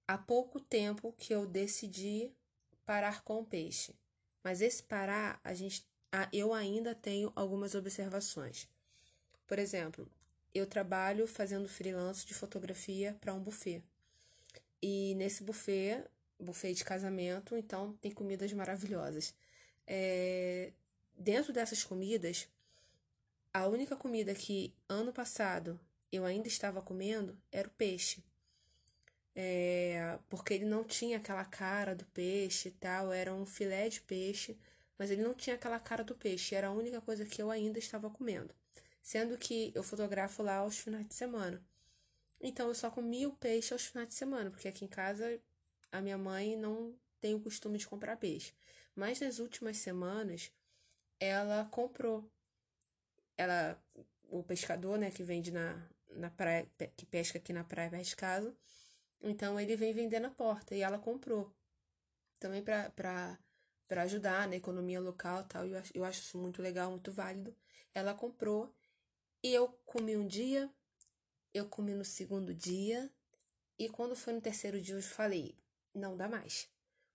há 0.08 0.18
pouco 0.18 0.60
tempo 0.60 1.14
que 1.14 1.34
eu 1.34 1.46
decidi 1.46 2.34
parar 2.86 3.24
com 3.24 3.40
o 3.40 3.46
peixe. 3.46 3.96
Mas 4.50 4.62
esse 4.62 4.82
parar, 4.82 5.40
a 5.44 5.54
gente, 5.54 5.86
eu 6.34 6.56
ainda 6.56 6.96
tenho 6.96 7.32
algumas 7.36 7.76
observações. 7.76 8.68
Por 9.46 9.60
exemplo, 9.60 10.10
eu 10.56 10.66
trabalho 10.66 11.28
fazendo 11.28 11.70
freelance 11.70 12.26
de 12.26 12.34
fotografia 12.34 13.16
para 13.22 13.32
um 13.32 13.40
buffet. 13.40 13.84
E 14.82 15.14
nesse 15.18 15.44
buffet, 15.44 16.04
buffet 16.40 16.74
de 16.74 16.84
casamento, 16.84 17.56
então 17.56 17.94
tem 18.02 18.12
comidas 18.12 18.52
maravilhosas. 18.52 19.36
É, 19.86 20.74
dentro 21.16 21.54
dessas 21.54 21.84
comidas, 21.84 22.48
a 23.54 23.68
única 23.68 23.96
comida 23.96 24.34
que 24.34 24.74
ano 24.90 25.14
passado 25.14 25.80
eu 26.12 26.26
ainda 26.26 26.48
estava 26.48 26.82
comendo 26.82 27.38
era 27.52 27.68
o 27.68 27.72
peixe. 27.78 28.24
É, 29.36 29.79
porque 30.30 30.54
ele 30.54 30.66
não 30.66 30.84
tinha 30.84 31.18
aquela 31.18 31.46
cara 31.46 31.96
do 31.96 32.06
peixe 32.06 32.70
e 32.70 32.72
tal, 32.72 33.12
era 33.12 33.34
um 33.34 33.46
filé 33.46 33.90
de 33.90 34.02
peixe, 34.02 34.58
mas 34.98 35.12
ele 35.12 35.24
não 35.24 35.34
tinha 35.34 35.56
aquela 35.56 35.80
cara 35.80 36.04
do 36.04 36.16
peixe, 36.16 36.56
era 36.56 36.68
a 36.68 36.72
única 36.72 37.02
coisa 37.02 37.26
que 37.26 37.42
eu 37.42 37.52
ainda 37.52 37.80
estava 37.80 38.10
comendo. 38.10 38.54
Sendo 39.02 39.38
que 39.38 39.72
eu 39.76 39.84
fotografo 39.84 40.44
lá 40.44 40.58
aos 40.58 40.78
finais 40.78 41.08
de 41.08 41.14
semana. 41.14 41.64
Então 42.42 42.68
eu 42.68 42.76
só 42.76 42.90
comia 42.90 43.28
o 43.28 43.36
peixe 43.36 43.74
aos 43.74 43.86
finais 43.86 44.10
de 44.10 44.16
semana, 44.16 44.50
porque 44.50 44.68
aqui 44.68 44.86
em 44.86 44.88
casa 44.88 45.40
a 45.92 46.02
minha 46.02 46.18
mãe 46.18 46.56
não 46.56 46.96
tem 47.20 47.36
o 47.36 47.40
costume 47.40 47.78
de 47.78 47.88
comprar 47.88 48.18
peixe. 48.18 48.54
Mas 48.96 49.20
nas 49.20 49.40
últimas 49.40 49.78
semanas 49.78 50.52
ela 51.20 51.66
comprou. 51.72 52.30
Ela, 53.38 53.82
o 54.30 54.44
pescador, 54.44 54.98
né, 54.98 55.12
que 55.12 55.24
vende 55.24 55.52
na, 55.52 55.82
na 56.12 56.30
praia, 56.30 56.68
que 56.96 57.06
pesca 57.06 57.38
aqui 57.38 57.54
na 57.54 57.64
praia 57.64 57.90
perto 57.90 58.06
de 58.06 58.16
casa, 58.16 58.56
então 59.22 59.60
ele 59.60 59.76
vem 59.76 59.94
vender 59.94 60.20
na 60.20 60.30
porta 60.30 60.76
e 60.76 60.82
ela 60.82 61.00
comprou. 61.00 61.54
Também 62.40 62.64
para 62.64 63.38
ajudar 63.90 64.48
na 64.48 64.56
economia 64.56 65.00
local 65.02 65.44
tal. 65.46 65.66
Eu 65.68 65.78
acho, 65.78 65.92
eu 65.96 66.06
acho 66.06 66.22
isso 66.22 66.38
muito 66.38 66.62
legal, 66.62 66.92
muito 66.92 67.12
válido. 67.12 67.56
Ela 67.94 68.14
comprou 68.14 68.74
e 69.44 69.54
eu 69.54 69.68
comi 69.86 70.16
um 70.18 70.28
dia, 70.28 70.70
eu 71.54 71.68
comi 71.68 71.94
no 71.94 72.06
segundo 72.06 72.54
dia, 72.54 73.10
e 73.78 73.88
quando 73.88 74.16
foi 74.16 74.34
no 74.34 74.42
terceiro 74.42 74.82
dia 74.82 74.96
eu 74.96 75.02
falei, 75.02 75.58
não 75.94 76.18
dá 76.18 76.28
mais. 76.28 76.70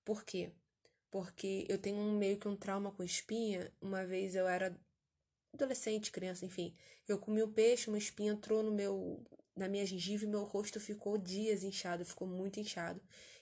Por 0.05 0.25
quê? 0.25 0.51
Porque 1.11 1.67
eu 1.69 1.79
tenho 1.79 1.99
um, 1.99 2.17
meio 2.17 2.39
que 2.39 2.49
um 2.49 2.57
trauma 2.57 2.91
com 2.91 3.05
espinha. 3.05 3.71
Uma 3.81 4.05
vez 4.05 4.35
eu 4.35 4.49
era 4.49 4.75
adolescente, 5.53 6.11
criança, 6.11 6.45
enfim. 6.45 6.75
Eu 7.07 7.19
comi 7.19 7.43
o 7.43 7.53
peixe, 7.53 7.89
uma 7.89 7.99
espinha 7.99 8.33
entrou 8.33 8.63
no 8.63 8.73
meu, 8.73 9.23
na 9.57 9.69
minha 9.69 9.87
gengiva 9.87 10.25
e 10.25 10.29
meu 10.29 10.45
rosto 10.45 10.81
ficou 10.81 11.17
dias 11.19 11.63
inchado, 11.63 12.05
ficou 12.05 12.27
muito 12.27 12.61
inchado. 12.61 13.01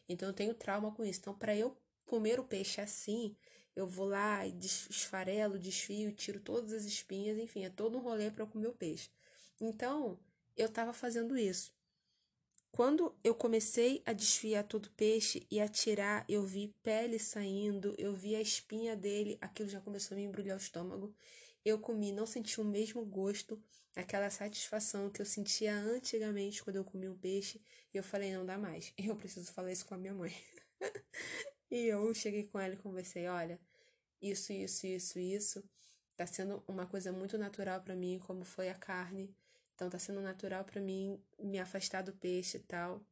Então 0.08 0.28
eu 0.28 0.34
tenho 0.34 0.54
trauma 0.54 0.92
com 0.92 1.04
isso. 1.04 1.20
Então, 1.20 1.34
para 1.34 1.56
eu 1.56 1.76
comer 2.04 2.38
o 2.38 2.44
peixe 2.44 2.80
assim, 2.80 3.36
eu 3.74 3.86
vou 3.86 4.06
lá 4.06 4.46
e 4.46 4.54
esfarelo, 4.58 5.58
desfio, 5.58 6.12
tiro 6.12 6.40
todas 6.40 6.72
as 6.72 6.84
espinhas, 6.84 7.38
enfim, 7.38 7.64
é 7.64 7.70
todo 7.70 7.96
um 7.96 8.00
rolê 8.00 8.30
para 8.30 8.42
eu 8.42 8.48
comer 8.48 8.68
o 8.68 8.74
peixe. 8.74 9.10
Então, 9.60 10.18
eu 10.56 10.66
estava 10.66 10.92
fazendo 10.92 11.36
isso. 11.36 11.72
Quando 12.70 13.14
eu 13.22 13.34
comecei 13.34 14.02
a 14.06 14.14
desfiar 14.14 14.64
todo 14.64 14.86
o 14.86 14.90
peixe 14.92 15.46
e 15.50 15.60
a 15.60 15.68
tirar, 15.68 16.24
eu 16.26 16.42
vi 16.44 16.74
pele 16.82 17.18
saindo, 17.18 17.94
eu 17.98 18.14
vi 18.14 18.34
a 18.34 18.40
espinha 18.40 18.96
dele, 18.96 19.36
aquilo 19.42 19.68
já 19.68 19.80
começou 19.80 20.14
a 20.14 20.18
me 20.18 20.24
embrulhar 20.24 20.56
o 20.56 20.60
estômago. 20.60 21.14
Eu 21.64 21.78
comi, 21.78 22.12
não 22.12 22.26
senti 22.26 22.60
o 22.60 22.64
mesmo 22.64 23.04
gosto, 23.04 23.62
aquela 23.94 24.30
satisfação 24.30 25.10
que 25.10 25.20
eu 25.20 25.26
sentia 25.26 25.74
antigamente 25.74 26.62
quando 26.62 26.76
eu 26.76 26.84
comia 26.84 27.10
um 27.10 27.16
peixe. 27.16 27.60
E 27.92 27.96
eu 27.96 28.02
falei, 28.02 28.32
não 28.32 28.44
dá 28.44 28.58
mais. 28.58 28.92
Eu 28.98 29.14
preciso 29.16 29.52
falar 29.52 29.70
isso 29.70 29.84
com 29.86 29.94
a 29.94 29.98
minha 29.98 30.14
mãe. 30.14 30.34
e 31.70 31.86
eu 31.88 32.14
cheguei 32.14 32.44
com 32.44 32.58
ela 32.58 32.74
e 32.74 32.78
conversei, 32.78 33.26
olha, 33.28 33.60
isso, 34.20 34.52
isso, 34.52 34.86
isso, 34.86 35.18
isso. 35.18 35.64
Tá 36.16 36.26
sendo 36.26 36.62
uma 36.66 36.86
coisa 36.86 37.12
muito 37.12 37.36
natural 37.38 37.82
para 37.82 37.94
mim, 37.94 38.18
como 38.20 38.44
foi 38.44 38.68
a 38.70 38.74
carne. 38.74 39.34
Então 39.74 39.90
tá 39.90 39.98
sendo 39.98 40.20
natural 40.20 40.64
para 40.64 40.80
mim 40.80 41.20
me 41.38 41.58
afastar 41.58 42.02
do 42.02 42.12
peixe 42.12 42.56
e 42.58 42.60
tal. 42.60 43.04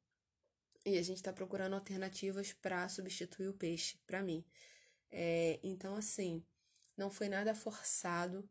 E 0.85 0.97
a 0.97 1.03
gente 1.03 1.23
tá 1.23 1.33
procurando 1.33 1.75
alternativas 1.75 2.53
para 2.53 2.89
substituir 2.89 3.49
o 3.49 3.55
peixe 3.55 3.99
para 4.07 4.23
mim. 4.23 4.45
É, 5.11 5.59
então 5.63 5.95
assim, 5.95 6.45
não 7.01 7.09
foi 7.09 7.31
nada 7.31 7.55
forçado 7.55 8.47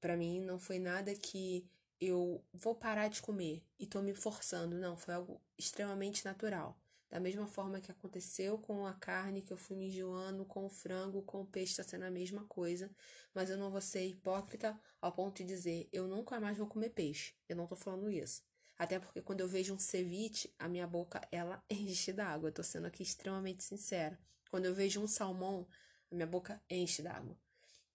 para 0.00 0.16
mim, 0.16 0.40
não 0.40 0.58
foi 0.58 0.80
nada 0.80 1.14
que 1.14 1.64
eu 2.00 2.44
vou 2.52 2.74
parar 2.74 3.06
de 3.06 3.22
comer 3.22 3.64
e 3.78 3.86
tô 3.86 4.02
me 4.02 4.12
forçando, 4.12 4.76
não, 4.76 4.96
foi 4.96 5.14
algo 5.14 5.40
extremamente 5.56 6.24
natural. 6.24 6.76
Da 7.08 7.20
mesma 7.20 7.46
forma 7.46 7.80
que 7.80 7.92
aconteceu 7.92 8.58
com 8.58 8.84
a 8.84 8.94
carne 8.94 9.42
que 9.42 9.52
eu 9.52 9.56
fui 9.56 9.76
me 9.76 9.86
enjoando, 9.86 10.44
com 10.44 10.66
o 10.66 10.68
frango, 10.68 11.22
com 11.22 11.42
o 11.42 11.46
peixe 11.46 11.70
está 11.70 11.84
sendo 11.84 12.02
a 12.02 12.10
mesma 12.10 12.44
coisa. 12.46 12.90
Mas 13.32 13.48
eu 13.48 13.56
não 13.56 13.70
vou 13.70 13.80
ser 13.80 14.04
hipócrita 14.04 14.76
ao 15.00 15.12
ponto 15.12 15.36
de 15.36 15.44
dizer 15.44 15.88
eu 15.92 16.08
nunca 16.08 16.40
mais 16.40 16.58
vou 16.58 16.66
comer 16.66 16.90
peixe. 16.90 17.32
Eu 17.48 17.54
não 17.54 17.68
tô 17.68 17.76
falando 17.76 18.10
isso. 18.10 18.42
Até 18.76 18.98
porque 18.98 19.22
quando 19.22 19.38
eu 19.38 19.46
vejo 19.46 19.72
um 19.72 19.78
ceviche, 19.78 20.52
a 20.58 20.66
minha 20.66 20.88
boca 20.88 21.20
ela 21.30 21.62
enche 21.70 22.12
d'água. 22.12 22.48
Eu 22.48 22.52
tô 22.52 22.64
sendo 22.64 22.88
aqui 22.88 23.04
extremamente 23.04 23.62
sincera. 23.62 24.18
Quando 24.50 24.64
eu 24.64 24.74
vejo 24.74 25.00
um 25.00 25.06
salmão, 25.06 25.68
a 26.10 26.14
minha 26.16 26.26
boca 26.26 26.60
enche 26.68 27.00
d'água. 27.00 27.38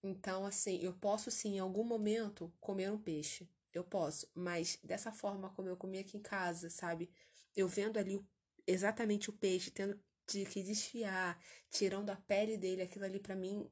Então, 0.03 0.45
assim, 0.45 0.79
eu 0.81 0.93
posso 0.93 1.29
sim, 1.31 1.55
em 1.55 1.59
algum 1.59 1.83
momento, 1.83 2.51
comer 2.59 2.91
um 2.91 2.97
peixe. 2.97 3.49
Eu 3.73 3.83
posso, 3.83 4.29
mas 4.33 4.79
dessa 4.83 5.11
forma 5.11 5.49
como 5.51 5.67
eu 5.69 5.77
comi 5.77 5.99
aqui 5.99 6.17
em 6.17 6.21
casa, 6.21 6.69
sabe? 6.69 7.11
Eu 7.55 7.67
vendo 7.67 7.97
ali 7.99 8.19
exatamente 8.65 9.29
o 9.29 9.33
peixe, 9.33 9.69
tendo 9.71 9.99
de 10.27 10.45
que 10.45 10.63
desfiar, 10.63 11.39
tirando 11.69 12.09
a 12.09 12.15
pele 12.15 12.57
dele, 12.57 12.81
aquilo 12.81 13.05
ali 13.05 13.19
para 13.19 13.35
mim 13.35 13.69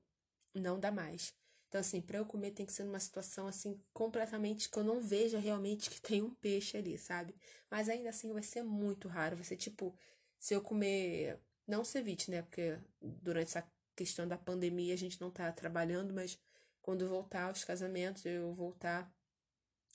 não 0.53 0.79
dá 0.79 0.91
mais. 0.91 1.33
Então, 1.67 1.81
assim, 1.81 2.01
para 2.01 2.17
eu 2.17 2.25
comer 2.25 2.51
tem 2.51 2.65
que 2.65 2.73
ser 2.73 2.83
numa 2.85 2.99
situação 2.99 3.47
assim 3.47 3.79
completamente 3.93 4.69
que 4.69 4.77
eu 4.79 4.83
não 4.83 5.01
veja 5.01 5.37
realmente 5.39 5.89
que 5.89 6.01
tem 6.01 6.21
um 6.21 6.33
peixe 6.35 6.77
ali, 6.77 6.97
sabe? 6.97 7.35
Mas 7.69 7.89
ainda 7.89 8.09
assim 8.09 8.31
vai 8.33 8.43
ser 8.43 8.63
muito 8.63 9.07
raro. 9.07 9.35
Vai 9.35 9.45
ser 9.45 9.57
tipo, 9.57 9.95
se 10.39 10.53
eu 10.53 10.61
comer. 10.61 11.39
Não 11.67 11.83
ceviche, 11.83 12.31
né? 12.31 12.41
Porque 12.43 12.79
durante 13.01 13.49
essa 13.49 13.69
questão 13.97 14.27
da 14.27 14.37
pandemia 14.37 14.93
a 14.93 14.97
gente 14.97 15.19
não 15.19 15.31
tá 15.31 15.51
trabalhando, 15.51 16.13
mas 16.13 16.39
quando 16.81 17.07
voltar 17.09 17.45
aos 17.49 17.63
casamentos, 17.63 18.25
eu 18.25 18.53
voltar 18.53 19.11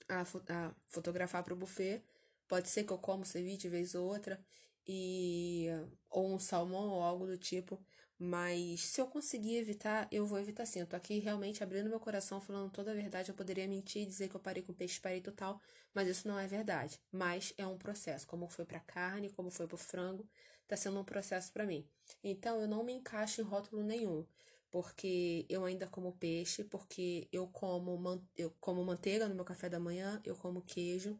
a, 0.09 0.25
fo 0.25 0.42
a 0.49 0.75
fotografar 0.87 1.42
para 1.42 1.54
o 1.54 1.56
buffet, 1.56 2.02
pode 2.49 2.68
ser 2.68 2.85
que 2.85 2.92
eu 2.92 2.99
como 2.99 3.25
ceviche 3.25 3.68
vez 3.68 3.94
ou 3.94 4.06
outra 4.06 4.38
e 4.87 5.68
ou 6.11 6.35
um 6.35 6.38
salmão 6.38 6.88
ou 6.90 7.02
algo 7.02 7.26
do 7.26 7.38
tipo. 7.38 7.80
Mas 8.18 8.82
se 8.82 9.00
eu 9.00 9.06
conseguir 9.09 9.56
evitar, 9.56 10.06
eu 10.12 10.26
vou 10.26 10.38
evitar 10.38 10.64
sim. 10.64 10.80
Eu 10.80 10.87
tô 10.87 10.94
aqui 10.94 11.18
realmente 11.18 11.62
abrindo 11.62 11.88
meu 11.88 11.99
coração, 11.99 12.40
falando 12.40 12.71
toda 12.71 12.92
a 12.92 12.94
verdade. 12.94 13.30
Eu 13.30 13.35
poderia 13.35 13.66
mentir 13.66 14.02
e 14.02 14.06
dizer 14.06 14.28
que 14.28 14.37
eu 14.37 14.40
parei 14.40 14.62
com 14.62 14.73
peixe, 14.73 15.00
parei 15.00 15.21
total, 15.21 15.61
mas 15.92 16.06
isso 16.09 16.28
não 16.28 16.38
é 16.38 16.47
verdade. 16.47 17.00
Mas 17.11 17.52
é 17.59 17.66
um 17.66 17.76
processo, 17.76 18.26
como 18.26 18.49
foi 18.49 18.64
para 18.64 18.78
carne, 18.80 19.30
como 19.30 19.50
foi 19.50 19.66
para 19.66 19.78
frango, 19.78 20.28
tá 20.75 20.76
sendo 20.76 21.00
um 21.00 21.05
processo 21.05 21.52
para 21.52 21.67
mim. 21.67 21.87
Então 22.23 22.61
eu 22.61 22.69
não 22.69 22.85
me 22.85 22.93
encaixo 22.93 23.41
em 23.41 23.45
rótulo 23.45 23.83
nenhum, 23.83 24.26
porque 24.71 25.47
eu 25.49 25.64
ainda 25.64 25.87
como 25.87 26.12
peixe, 26.12 26.64
porque 26.64 27.29
eu 27.33 27.47
como 27.49 28.23
eu 28.37 28.50
como 28.61 28.85
manteiga 28.85 29.29
no 29.29 29.35
meu 29.35 29.45
café 29.45 29.69
da 29.69 29.81
manhã, 29.81 30.21
eu 30.25 30.37
como 30.37 30.62
queijo, 30.62 31.19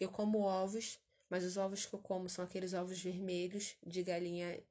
eu 0.00 0.10
como 0.10 0.40
ovos 0.40 0.98
mas 1.28 1.44
os 1.44 1.56
ovos 1.56 1.84
que 1.84 1.94
eu 1.94 1.98
como 1.98 2.28
são 2.28 2.44
aqueles 2.44 2.72
ovos 2.72 3.00
vermelhos 3.00 3.76
de 3.86 4.02
galinha 4.02 4.62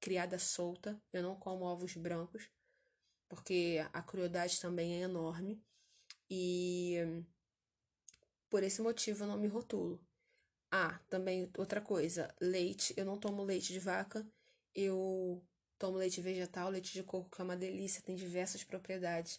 criada 0.00 0.38
solta. 0.38 1.00
Eu 1.12 1.22
não 1.22 1.36
como 1.36 1.64
ovos 1.64 1.94
brancos, 1.94 2.48
porque 3.28 3.84
a 3.92 4.02
crueldade 4.02 4.60
também 4.60 4.94
é 4.94 5.00
enorme. 5.02 5.62
E 6.28 6.96
por 8.50 8.62
esse 8.62 8.82
motivo 8.82 9.24
eu 9.24 9.28
não 9.28 9.38
me 9.38 9.48
rotulo. 9.48 10.00
Ah, 10.74 10.98
também 11.10 11.50
outra 11.58 11.82
coisa, 11.82 12.34
leite. 12.40 12.94
Eu 12.96 13.04
não 13.04 13.18
tomo 13.18 13.42
leite 13.44 13.72
de 13.74 13.78
vaca, 13.78 14.26
eu 14.74 15.44
tomo 15.78 15.98
leite 15.98 16.20
vegetal, 16.22 16.70
leite 16.70 16.94
de 16.94 17.02
coco, 17.02 17.30
que 17.30 17.40
é 17.42 17.44
uma 17.44 17.56
delícia, 17.56 18.02
tem 18.02 18.16
diversas 18.16 18.64
propriedades. 18.64 19.38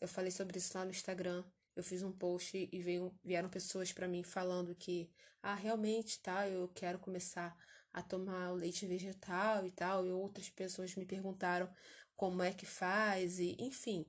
Eu 0.00 0.08
falei 0.08 0.32
sobre 0.32 0.58
isso 0.58 0.76
lá 0.76 0.84
no 0.84 0.90
Instagram. 0.90 1.44
Eu 1.76 1.84
fiz 1.84 2.02
um 2.02 2.10
post 2.10 2.68
e 2.72 2.78
veio, 2.80 3.14
vieram 3.24 3.48
pessoas 3.48 3.92
para 3.92 4.08
mim 4.08 4.24
falando 4.24 4.74
que, 4.74 5.08
ah, 5.40 5.54
realmente, 5.54 6.18
tá, 6.20 6.48
eu 6.48 6.68
quero 6.74 6.98
começar 6.98 7.56
a 7.92 8.02
tomar 8.02 8.50
o 8.52 8.56
leite 8.56 8.84
vegetal 8.84 9.64
e 9.64 9.70
tal. 9.70 10.04
E 10.04 10.10
outras 10.10 10.50
pessoas 10.50 10.96
me 10.96 11.06
perguntaram 11.06 11.72
como 12.16 12.42
é 12.42 12.52
que 12.52 12.66
faz, 12.66 13.38
e 13.38 13.56
enfim, 13.60 14.04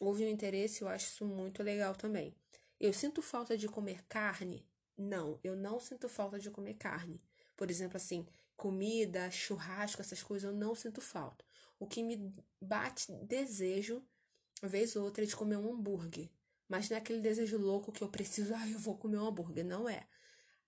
houve 0.00 0.24
um 0.24 0.28
interesse, 0.28 0.82
eu 0.82 0.88
acho 0.88 1.06
isso 1.06 1.24
muito 1.26 1.62
legal 1.64 1.96
também. 1.96 2.32
Eu 2.78 2.92
sinto 2.92 3.20
falta 3.22 3.56
de 3.58 3.68
comer 3.68 4.04
carne? 4.08 4.64
Não, 5.02 5.38
eu 5.42 5.56
não 5.56 5.80
sinto 5.80 6.08
falta 6.08 6.38
de 6.38 6.50
comer 6.50 6.74
carne. 6.74 7.20
Por 7.56 7.70
exemplo, 7.70 7.96
assim, 7.96 8.26
comida, 8.56 9.30
churrasco, 9.30 10.00
essas 10.00 10.22
coisas, 10.22 10.50
eu 10.50 10.56
não 10.56 10.74
sinto 10.74 11.00
falta. 11.00 11.44
O 11.78 11.86
que 11.86 12.02
me 12.02 12.32
bate 12.60 13.12
desejo, 13.24 14.02
uma 14.62 14.68
vez 14.68 14.94
ou 14.96 15.04
outra, 15.04 15.24
é 15.24 15.26
de 15.26 15.36
comer 15.36 15.56
um 15.56 15.72
hambúrguer. 15.72 16.28
Mas 16.68 16.88
não 16.88 16.96
é 16.96 17.00
aquele 17.00 17.20
desejo 17.20 17.58
louco 17.58 17.92
que 17.92 18.02
eu 18.02 18.08
preciso, 18.08 18.54
ah, 18.56 18.68
eu 18.68 18.78
vou 18.78 18.96
comer 18.96 19.18
um 19.18 19.26
hambúrguer. 19.26 19.64
Não 19.64 19.88
é. 19.88 20.06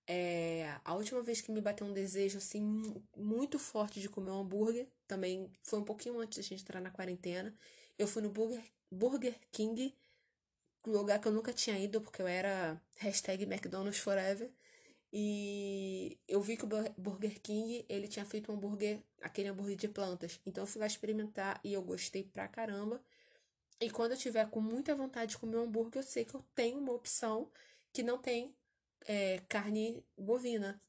É, 0.06 0.78
a 0.84 0.94
última 0.94 1.22
vez 1.22 1.40
que 1.40 1.50
me 1.50 1.62
bateu 1.62 1.86
um 1.86 1.92
desejo 1.92 2.36
assim 2.38 2.82
muito 3.16 3.58
forte 3.58 4.00
de 4.00 4.08
comer 4.08 4.30
um 4.32 4.40
hambúrguer, 4.40 4.86
também 5.06 5.50
foi 5.62 5.78
um 5.78 5.84
pouquinho 5.84 6.18
antes 6.20 6.34
de 6.34 6.40
a 6.40 6.44
gente 6.44 6.62
entrar 6.62 6.80
na 6.80 6.90
quarentena. 6.90 7.54
Eu 7.98 8.06
fui 8.06 8.20
no 8.22 8.28
Burger, 8.28 8.62
Burger 8.90 9.34
King, 9.50 9.94
lugar 10.92 11.20
que 11.20 11.28
eu 11.28 11.32
nunca 11.32 11.52
tinha 11.52 11.78
ido, 11.78 12.00
porque 12.00 12.20
eu 12.22 12.26
era 12.26 12.80
hashtag 12.98 13.44
McDonald's 13.44 13.98
Forever. 13.98 14.50
E 15.12 16.18
eu 16.26 16.40
vi 16.42 16.56
que 16.56 16.64
o 16.64 16.68
Burger 16.98 17.40
King, 17.40 17.84
ele 17.88 18.08
tinha 18.08 18.24
feito 18.24 18.50
um 18.50 18.56
hambúrguer, 18.56 19.00
aquele 19.22 19.48
hambúrguer 19.48 19.76
de 19.76 19.88
plantas. 19.88 20.40
Então 20.44 20.64
eu 20.64 20.66
fui 20.66 20.80
lá 20.80 20.86
experimentar 20.86 21.60
e 21.62 21.72
eu 21.72 21.82
gostei 21.82 22.24
pra 22.24 22.48
caramba. 22.48 23.00
E 23.80 23.90
quando 23.90 24.12
eu 24.12 24.18
tiver 24.18 24.48
com 24.50 24.60
muita 24.60 24.94
vontade 24.94 25.32
de 25.32 25.38
comer 25.38 25.58
um 25.58 25.64
hambúrguer, 25.64 26.02
eu 26.02 26.06
sei 26.06 26.24
que 26.24 26.34
eu 26.34 26.42
tenho 26.54 26.78
uma 26.78 26.92
opção 26.92 27.48
que 27.92 28.02
não 28.02 28.18
tem 28.18 28.56
é, 29.06 29.40
carne 29.48 30.04
bovina, 30.18 30.80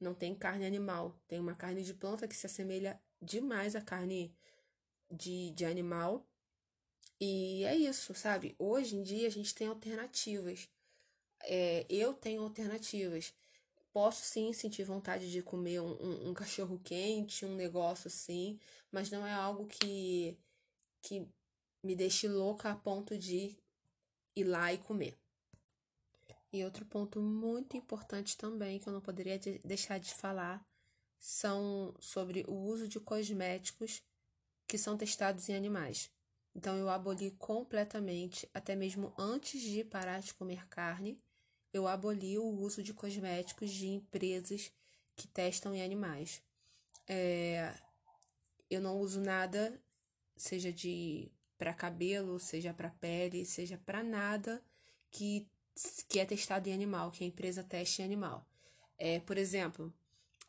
não 0.00 0.14
tem 0.14 0.34
carne 0.34 0.66
animal. 0.66 1.18
Tem 1.26 1.38
uma 1.38 1.54
carne 1.54 1.82
de 1.82 1.94
planta 1.94 2.28
que 2.28 2.36
se 2.36 2.46
assemelha 2.46 3.00
demais 3.20 3.74
à 3.74 3.80
carne 3.80 4.34
de, 5.10 5.52
de 5.52 5.64
animal. 5.64 6.26
E 7.20 7.64
é 7.64 7.76
isso, 7.76 8.14
sabe? 8.14 8.56
Hoje 8.58 8.96
em 8.96 9.02
dia 9.02 9.28
a 9.28 9.30
gente 9.30 9.54
tem 9.54 9.68
alternativas. 9.68 10.68
É, 11.42 11.84
eu 11.90 12.14
tenho 12.14 12.42
alternativas. 12.42 13.34
Posso 13.92 14.24
sim 14.24 14.52
sentir 14.52 14.84
vontade 14.84 15.30
de 15.30 15.42
comer 15.42 15.80
um, 15.80 15.92
um, 16.00 16.30
um 16.30 16.34
cachorro 16.34 16.80
quente, 16.82 17.44
um 17.44 17.54
negócio 17.56 18.08
assim, 18.08 18.58
mas 18.90 19.10
não 19.10 19.26
é 19.26 19.32
algo 19.32 19.66
que, 19.66 20.38
que 21.02 21.28
me 21.82 21.94
deixe 21.94 22.26
louca 22.28 22.70
a 22.70 22.76
ponto 22.76 23.18
de 23.18 23.56
ir 24.36 24.44
lá 24.44 24.72
e 24.72 24.78
comer. 24.78 25.18
E 26.52 26.64
outro 26.64 26.86
ponto 26.86 27.20
muito 27.20 27.76
importante 27.76 28.36
também 28.36 28.78
que 28.78 28.88
eu 28.88 28.92
não 28.92 29.00
poderia 29.00 29.38
de 29.38 29.58
deixar 29.58 29.98
de 29.98 30.12
falar 30.14 30.64
são 31.18 31.94
sobre 32.00 32.44
o 32.48 32.54
uso 32.54 32.88
de 32.88 32.98
cosméticos 32.98 34.02
que 34.66 34.78
são 34.78 34.96
testados 34.96 35.48
em 35.48 35.54
animais. 35.54 36.10
Então 36.54 36.76
eu 36.76 36.88
aboli 36.88 37.30
completamente, 37.32 38.48
até 38.52 38.74
mesmo 38.74 39.12
antes 39.18 39.60
de 39.60 39.84
parar 39.84 40.20
de 40.20 40.34
comer 40.34 40.66
carne, 40.68 41.18
eu 41.72 41.86
aboli 41.86 42.38
o 42.38 42.44
uso 42.44 42.82
de 42.82 42.92
cosméticos 42.92 43.70
de 43.70 43.88
empresas 43.88 44.72
que 45.14 45.28
testam 45.28 45.74
em 45.74 45.82
animais. 45.82 46.42
É, 47.06 47.72
eu 48.68 48.80
não 48.80 48.98
uso 48.98 49.20
nada, 49.20 49.80
seja 50.36 50.72
de 50.72 51.30
para 51.56 51.74
cabelo, 51.74 52.40
seja 52.40 52.72
para 52.72 52.90
pele, 52.90 53.44
seja 53.44 53.78
para 53.84 54.02
nada 54.02 54.62
que 55.10 55.46
que 56.08 56.18
é 56.18 56.26
testado 56.26 56.68
em 56.68 56.74
animal, 56.74 57.10
que 57.10 57.24
a 57.24 57.26
empresa 57.26 57.62
teste 57.62 58.02
em 58.02 58.04
animal. 58.04 58.46
É, 58.98 59.20
por 59.20 59.38
exemplo, 59.38 59.92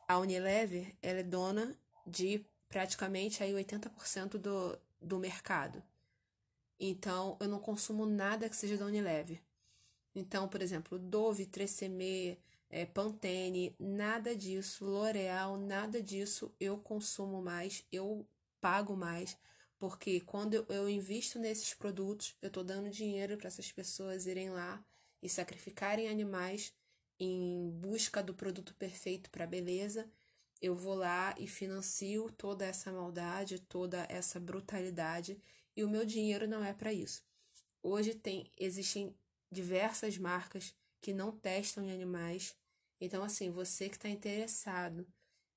a 0.07 0.17
Unilever 0.17 0.93
ela 1.01 1.19
é 1.19 1.23
dona 1.23 1.77
de 2.05 2.45
praticamente 2.67 3.43
aí 3.43 3.53
80% 3.53 4.37
do, 4.37 4.77
do 5.01 5.19
mercado. 5.19 5.81
Então, 6.83 7.37
eu 7.39 7.47
não 7.47 7.59
consumo 7.59 8.07
nada 8.07 8.49
que 8.49 8.55
seja 8.55 8.75
da 8.75 8.87
Unilever. 8.87 9.39
Então, 10.15 10.49
por 10.49 10.63
exemplo, 10.63 10.97
Dove, 10.97 11.45
3CM, 11.45 12.35
é, 12.71 12.87
Pantene, 12.87 13.75
nada 13.79 14.35
disso, 14.35 14.83
L'Oreal, 14.83 15.57
nada 15.57 16.01
disso 16.01 16.51
eu 16.59 16.79
consumo 16.79 17.39
mais, 17.39 17.85
eu 17.91 18.25
pago 18.59 18.97
mais, 18.97 19.37
porque 19.77 20.21
quando 20.21 20.65
eu, 20.67 20.89
invisto 20.89 21.37
nesses 21.37 21.73
produtos, 21.75 22.35
eu 22.41 22.47
estou 22.47 22.63
dando 22.63 22.89
dinheiro 22.89 23.37
para 23.37 23.47
essas 23.47 23.71
pessoas 23.71 24.25
irem 24.25 24.49
lá 24.49 24.83
e 25.21 25.29
sacrificarem 25.29 26.09
animais 26.09 26.73
em 27.19 27.69
busca 27.79 28.23
do 28.23 28.33
produto 28.33 28.73
perfeito 28.73 29.29
para 29.29 29.45
beleza, 29.45 30.09
eu 30.59 30.75
vou 30.75 30.95
lá 30.95 31.35
e 31.37 31.47
financio 31.47 32.31
toda 32.31 32.65
essa 32.65 32.91
maldade, 32.91 33.59
toda 33.59 34.05
essa 34.09 34.39
brutalidade, 34.39 35.39
e 35.81 35.83
o 35.83 35.89
meu 35.89 36.05
dinheiro 36.05 36.47
não 36.47 36.63
é 36.63 36.73
para 36.73 36.93
isso. 36.93 37.23
Hoje 37.81 38.13
tem 38.13 38.51
existem 38.57 39.15
diversas 39.51 40.17
marcas 40.17 40.73
que 41.01 41.13
não 41.13 41.31
testam 41.31 41.83
em 41.83 41.91
animais. 41.91 42.55
Então, 42.99 43.23
assim, 43.23 43.49
você 43.49 43.89
que 43.89 43.95
está 43.95 44.07
interessado, 44.07 45.07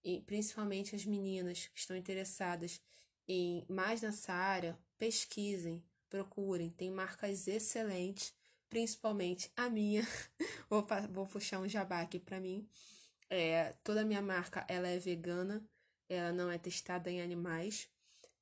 e 0.02 0.20
principalmente 0.22 0.96
as 0.96 1.04
meninas 1.04 1.66
que 1.68 1.78
estão 1.78 1.96
interessadas 1.96 2.80
em 3.28 3.64
mais 3.68 4.00
nessa 4.00 4.32
área, 4.32 4.78
pesquisem, 4.96 5.84
procurem. 6.08 6.70
Tem 6.70 6.90
marcas 6.90 7.46
excelentes 7.46 8.34
principalmente 8.74 9.52
a 9.56 9.68
minha. 9.68 10.02
vou, 10.68 10.84
vou 11.12 11.26
puxar 11.26 11.60
um 11.60 11.68
jabá 11.68 12.00
aqui 12.00 12.18
para 12.18 12.40
mim. 12.40 12.66
É, 13.30 13.72
toda 13.84 14.00
a 14.00 14.04
minha 14.04 14.20
marca 14.20 14.64
ela 14.68 14.88
é 14.88 14.98
vegana, 14.98 15.64
ela 16.08 16.32
não 16.32 16.50
é 16.50 16.58
testada 16.58 17.08
em 17.08 17.22
animais. 17.22 17.88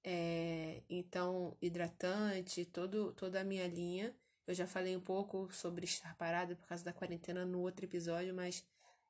É, 0.04 0.82
então, 0.90 1.56
hidratante, 1.60 2.64
todo, 2.64 3.12
toda 3.12 3.40
a 3.40 3.44
minha 3.44 3.66
linha. 3.68 4.14
Eu 4.46 4.54
já 4.54 4.66
falei 4.66 4.96
um 4.96 5.00
pouco 5.00 5.52
sobre 5.52 5.84
estar 5.84 6.16
parada 6.16 6.56
por 6.56 6.66
causa 6.66 6.84
da 6.84 6.92
quarentena 6.92 7.44
no 7.44 7.60
outro 7.60 7.84
episódio, 7.84 8.34
mas 8.34 8.64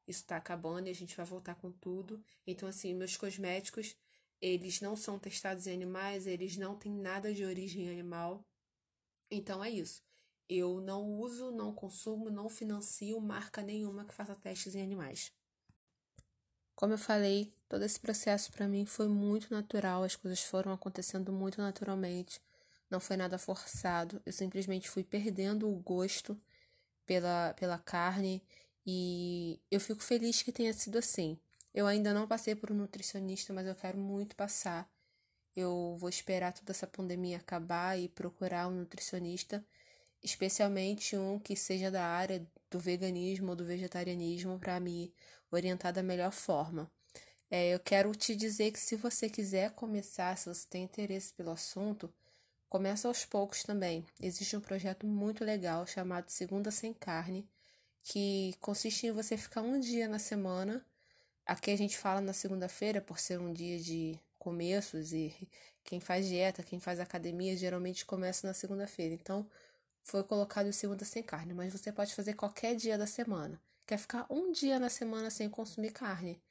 isso 0.07 0.25
tá 0.27 0.37
acabando 0.37 0.89
e 0.89 0.91
a 0.91 0.95
gente 0.95 1.17
vai 1.17 1.25
voltar 1.25 1.55
com 1.55 1.71
tudo. 1.73 2.23
Então, 2.47 2.69
assim, 2.69 2.95
meus 2.95 3.17
cosméticos, 3.17 3.97
eles 4.41 4.81
não 4.81 4.97
são 4.97 5.19
testados 5.19 5.67
em 5.67 5.73
animais, 5.73 6.27
eles 6.27 6.57
não 6.57 6.77
têm 6.77 6.93
nada 6.93 7.33
de 7.33 7.45
origem 7.45 7.89
animal. 7.89 8.45
Então 9.31 9.65
é 9.65 9.71
isso. 9.71 10.03
Eu 10.49 10.81
não 10.81 11.05
uso, 11.19 11.51
não 11.51 11.73
consumo, 11.75 12.29
não 12.31 12.49
financio 12.49 13.21
marca 13.21 13.63
nenhuma 13.63 14.05
que 14.05 14.13
faça 14.13 14.35
testes 14.35 14.75
em 14.75 14.83
animais. 14.83 15.33
Como 16.75 16.95
eu 16.95 16.99
falei, 16.99 17.53
todo 17.69 17.85
esse 17.85 17.99
processo 18.01 18.51
para 18.53 18.69
mim 18.69 18.85
foi 18.85 19.09
muito 19.09 19.53
natural, 19.53 20.03
as 20.05 20.17
coisas 20.17 20.43
foram 20.43 20.73
acontecendo 20.73 21.33
muito 21.33 21.61
naturalmente, 21.61 22.41
não 22.91 23.01
foi 23.01 23.17
nada 23.17 23.39
forçado. 23.39 24.21
Eu 24.27 24.33
simplesmente 24.33 24.89
fui 24.89 25.05
perdendo 25.05 25.69
o 25.69 25.77
gosto 25.77 26.41
pela, 27.07 27.55
pela 27.55 27.79
carne 27.79 28.43
e 28.87 29.61
eu 29.71 29.81
fico 29.81 30.03
feliz 30.03 30.43
que 30.43 30.53
tenha 30.53 30.73
sido 30.73 30.99
assim. 30.99 31.39
Eu 31.75 31.87
ainda 31.87 32.13
não 32.13 32.27
passei 32.27 32.55
por 32.55 32.71
um 32.73 32.75
nutricionista, 32.75 33.53
mas 33.53 33.67
eu 33.67 33.75
quero 33.75 33.99
muito 33.99 34.37
passar. 34.37 34.91
Eu 35.57 35.97
vou 35.99 36.09
esperar 36.09 36.53
toda 36.53 36.73
essa 36.73 36.87
pandemia 36.87 37.37
acabar 37.39 37.99
e 37.99 38.09
procurar 38.09 38.69
um 38.69 38.73
nutricionista 38.73 39.65
especialmente 40.23 41.17
um 41.17 41.39
que 41.39 41.57
seja 41.57 41.91
da 41.91 42.05
área 42.05 42.47
do 42.73 42.81
veganismo 42.81 43.51
ou 43.51 43.57
do 43.57 43.65
vegetarianismo 43.65 44.59
para 44.59 44.81
me 44.81 45.13
orientar 45.51 45.93
da 45.93 46.03
melhor 46.03 46.33
forma. 46.33 46.91
É, 47.51 47.75
eu 47.75 47.79
quero 47.79 48.15
te 48.15 48.35
dizer 48.35 48.73
que 48.73 48.81
se 48.81 48.97
você 48.97 49.29
quiser 49.29 49.73
começar, 49.73 50.37
se 50.39 50.49
você 50.49 50.67
tem 50.69 50.85
interesse 50.85 51.35
pelo 51.35 51.51
assunto, 51.51 52.13
começa 52.69 53.07
aos 53.07 53.27
poucos 53.27 53.63
também. 53.63 54.07
Existe 54.19 54.57
um 54.57 54.61
projeto 54.61 55.07
muito 55.07 55.45
legal 55.45 55.87
chamado 55.87 56.31
Segunda 56.31 56.71
Sem 56.71 56.95
Carne, 56.95 57.47
que 58.03 58.55
consiste 58.59 59.07
em 59.07 59.13
você 59.13 59.37
ficar 59.37 59.61
um 59.61 59.79
dia 59.79 60.09
na 60.09 60.19
semana. 60.19 60.83
Aqui 61.45 61.71
a 61.71 61.77
gente 61.77 61.99
fala 61.99 62.23
na 62.23 62.33
segunda-feira, 62.33 63.03
por 63.03 63.19
ser 63.19 63.39
um 63.39 63.53
dia 63.53 63.79
de 63.79 64.19
começos, 64.39 65.13
e 65.13 65.35
quem 65.85 66.01
faz 66.01 66.27
dieta, 66.27 66.63
quem 66.63 66.81
faz 66.81 66.99
academia, 67.01 67.55
geralmente 67.55 68.07
começa 68.07 68.47
na 68.47 68.55
segunda-feira. 68.55 69.15
Então, 69.15 69.47
foi 70.03 70.25
colocado 70.25 70.73
segunda 70.73 71.05
sem 71.05 71.23
carne, 71.23 71.55
mas 71.55 71.73
você 71.73 71.93
pode 71.93 72.15
fazer 72.15 72.35
qualquer 72.35 72.75
dia 72.75 72.99
da 72.99 73.07
semana. 73.07 73.61
Quer 73.87 73.99
ficar 73.99 74.27
um 74.31 74.53
dia 74.53 74.79
na 74.79 74.89
semana 74.89 75.31
sem 75.31 75.49
consumir 75.49 75.93
carne? 75.93 76.43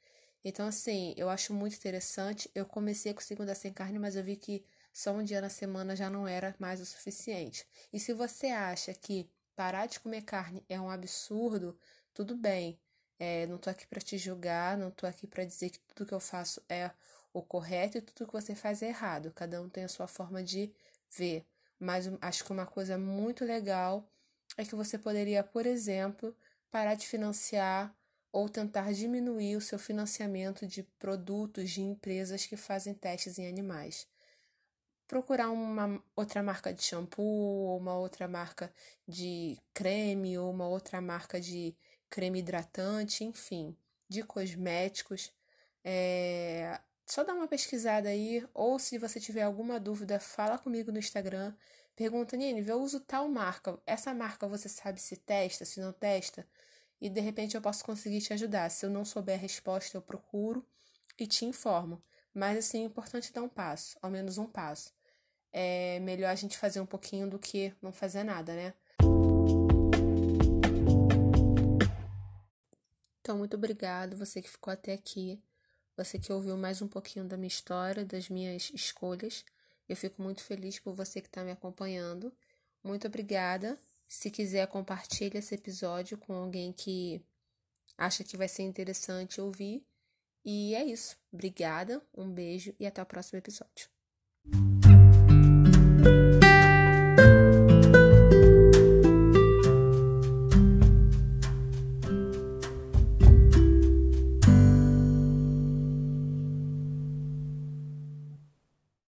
Então, 0.44 0.66
assim, 0.66 1.14
eu 1.16 1.28
acho 1.30 1.54
muito 1.54 1.76
interessante. 1.76 2.50
Eu 2.54 2.66
comecei 2.66 3.14
com 3.14 3.20
segunda 3.20 3.54
sem 3.54 3.72
carne, 3.72 3.98
mas 3.98 4.16
eu 4.16 4.24
vi 4.24 4.36
que 4.36 4.64
só 4.92 5.12
um 5.12 5.22
dia 5.22 5.40
na 5.40 5.48
semana 5.48 5.94
já 5.96 6.10
não 6.10 6.26
era 6.26 6.54
mais 6.58 6.80
o 6.80 6.86
suficiente. 6.86 7.66
E 7.92 8.00
se 8.00 8.12
você 8.12 8.48
acha 8.48 8.92
que 8.92 9.30
parar 9.54 9.86
de 9.86 10.00
comer 10.00 10.22
carne 10.22 10.64
é 10.68 10.80
um 10.80 10.90
absurdo, 10.90 11.78
tudo 12.12 12.36
bem. 12.36 12.78
É, 13.18 13.46
não 13.46 13.58
tô 13.58 13.70
aqui 13.70 13.86
para 13.86 14.00
te 14.00 14.18
julgar, 14.18 14.76
não 14.76 14.90
tô 14.90 15.06
aqui 15.06 15.26
para 15.26 15.44
dizer 15.44 15.70
que 15.70 15.78
tudo 15.80 16.06
que 16.06 16.14
eu 16.14 16.20
faço 16.20 16.60
é 16.68 16.90
o 17.32 17.42
correto 17.42 17.98
e 17.98 18.00
tudo 18.02 18.26
que 18.26 18.32
você 18.32 18.54
faz 18.54 18.82
é 18.82 18.88
errado. 18.88 19.32
Cada 19.32 19.62
um 19.62 19.68
tem 19.68 19.84
a 19.84 19.88
sua 19.88 20.06
forma 20.08 20.42
de 20.42 20.72
ver. 21.08 21.46
Mas 21.82 22.08
acho 22.20 22.44
que 22.44 22.52
uma 22.52 22.64
coisa 22.64 22.96
muito 22.96 23.44
legal 23.44 24.08
é 24.56 24.64
que 24.64 24.76
você 24.76 24.96
poderia, 24.96 25.42
por 25.42 25.66
exemplo, 25.66 26.32
parar 26.70 26.94
de 26.94 27.08
financiar 27.08 27.92
ou 28.30 28.48
tentar 28.48 28.92
diminuir 28.92 29.56
o 29.56 29.60
seu 29.60 29.80
financiamento 29.80 30.64
de 30.64 30.84
produtos 30.84 31.70
de 31.70 31.80
empresas 31.82 32.46
que 32.46 32.56
fazem 32.56 32.94
testes 32.94 33.36
em 33.36 33.48
animais. 33.48 34.06
Procurar 35.08 35.50
uma 35.50 36.00
outra 36.14 36.40
marca 36.40 36.72
de 36.72 36.84
shampoo, 36.84 37.22
ou 37.24 37.78
uma 37.78 37.98
outra 37.98 38.28
marca 38.28 38.72
de 39.06 39.58
creme, 39.74 40.38
ou 40.38 40.52
uma 40.52 40.68
outra 40.68 41.00
marca 41.00 41.40
de 41.40 41.74
creme 42.08 42.38
hidratante, 42.38 43.24
enfim, 43.24 43.76
de 44.08 44.22
cosméticos. 44.22 45.32
É... 45.84 46.80
Só 47.12 47.22
dá 47.22 47.34
uma 47.34 47.46
pesquisada 47.46 48.08
aí, 48.08 48.42
ou 48.54 48.78
se 48.78 48.96
você 48.96 49.20
tiver 49.20 49.42
alguma 49.42 49.78
dúvida, 49.78 50.18
fala 50.18 50.56
comigo 50.56 50.90
no 50.90 50.98
Instagram. 50.98 51.52
Pergunta, 51.94 52.38
Nini, 52.38 52.66
eu 52.66 52.80
uso 52.80 53.00
tal 53.00 53.28
marca. 53.28 53.78
Essa 53.84 54.14
marca 54.14 54.48
você 54.48 54.66
sabe 54.66 54.98
se 54.98 55.18
testa, 55.18 55.66
se 55.66 55.78
não 55.78 55.92
testa? 55.92 56.48
e 56.98 57.10
de 57.10 57.20
repente 57.20 57.54
eu 57.54 57.60
posso 57.60 57.84
conseguir 57.84 58.22
te 58.22 58.32
ajudar. 58.32 58.70
Se 58.70 58.86
eu 58.86 58.90
não 58.90 59.04
souber 59.04 59.34
a 59.34 59.38
resposta, 59.38 59.94
eu 59.98 60.00
procuro 60.00 60.64
e 61.18 61.26
te 61.26 61.44
informo. 61.44 62.02
Mas 62.32 62.56
assim, 62.56 62.80
é 62.80 62.86
importante 62.86 63.30
dar 63.30 63.42
um 63.42 63.48
passo, 63.48 63.98
ao 64.00 64.10
menos 64.10 64.38
um 64.38 64.46
passo. 64.46 64.90
É 65.52 66.00
melhor 66.00 66.30
a 66.30 66.34
gente 66.34 66.56
fazer 66.56 66.80
um 66.80 66.86
pouquinho 66.86 67.28
do 67.28 67.38
que 67.38 67.74
não 67.82 67.92
fazer 67.92 68.24
nada, 68.24 68.54
né? 68.54 68.72
Então, 73.20 73.36
muito 73.36 73.54
obrigado 73.54 74.16
você 74.16 74.40
que 74.40 74.48
ficou 74.48 74.72
até 74.72 74.94
aqui, 74.94 75.42
você 75.96 76.18
que 76.18 76.32
ouviu 76.32 76.56
mais 76.56 76.80
um 76.80 76.88
pouquinho 76.88 77.26
da 77.26 77.36
minha 77.36 77.48
história, 77.48 78.04
das 78.04 78.28
minhas 78.28 78.70
escolhas. 78.74 79.44
Eu 79.88 79.96
fico 79.96 80.22
muito 80.22 80.42
feliz 80.42 80.78
por 80.78 80.94
você 80.94 81.20
que 81.20 81.28
está 81.28 81.44
me 81.44 81.50
acompanhando. 81.50 82.32
Muito 82.82 83.06
obrigada. 83.06 83.78
Se 84.08 84.30
quiser, 84.30 84.66
compartilhe 84.66 85.38
esse 85.38 85.54
episódio 85.54 86.18
com 86.18 86.34
alguém 86.34 86.72
que 86.72 87.22
acha 87.96 88.24
que 88.24 88.36
vai 88.36 88.48
ser 88.48 88.62
interessante 88.62 89.40
ouvir. 89.40 89.84
E 90.44 90.74
é 90.74 90.84
isso. 90.84 91.16
Obrigada, 91.32 92.02
um 92.14 92.28
beijo 92.28 92.74
e 92.78 92.86
até 92.86 93.02
o 93.02 93.06
próximo 93.06 93.38
episódio. 93.38 93.88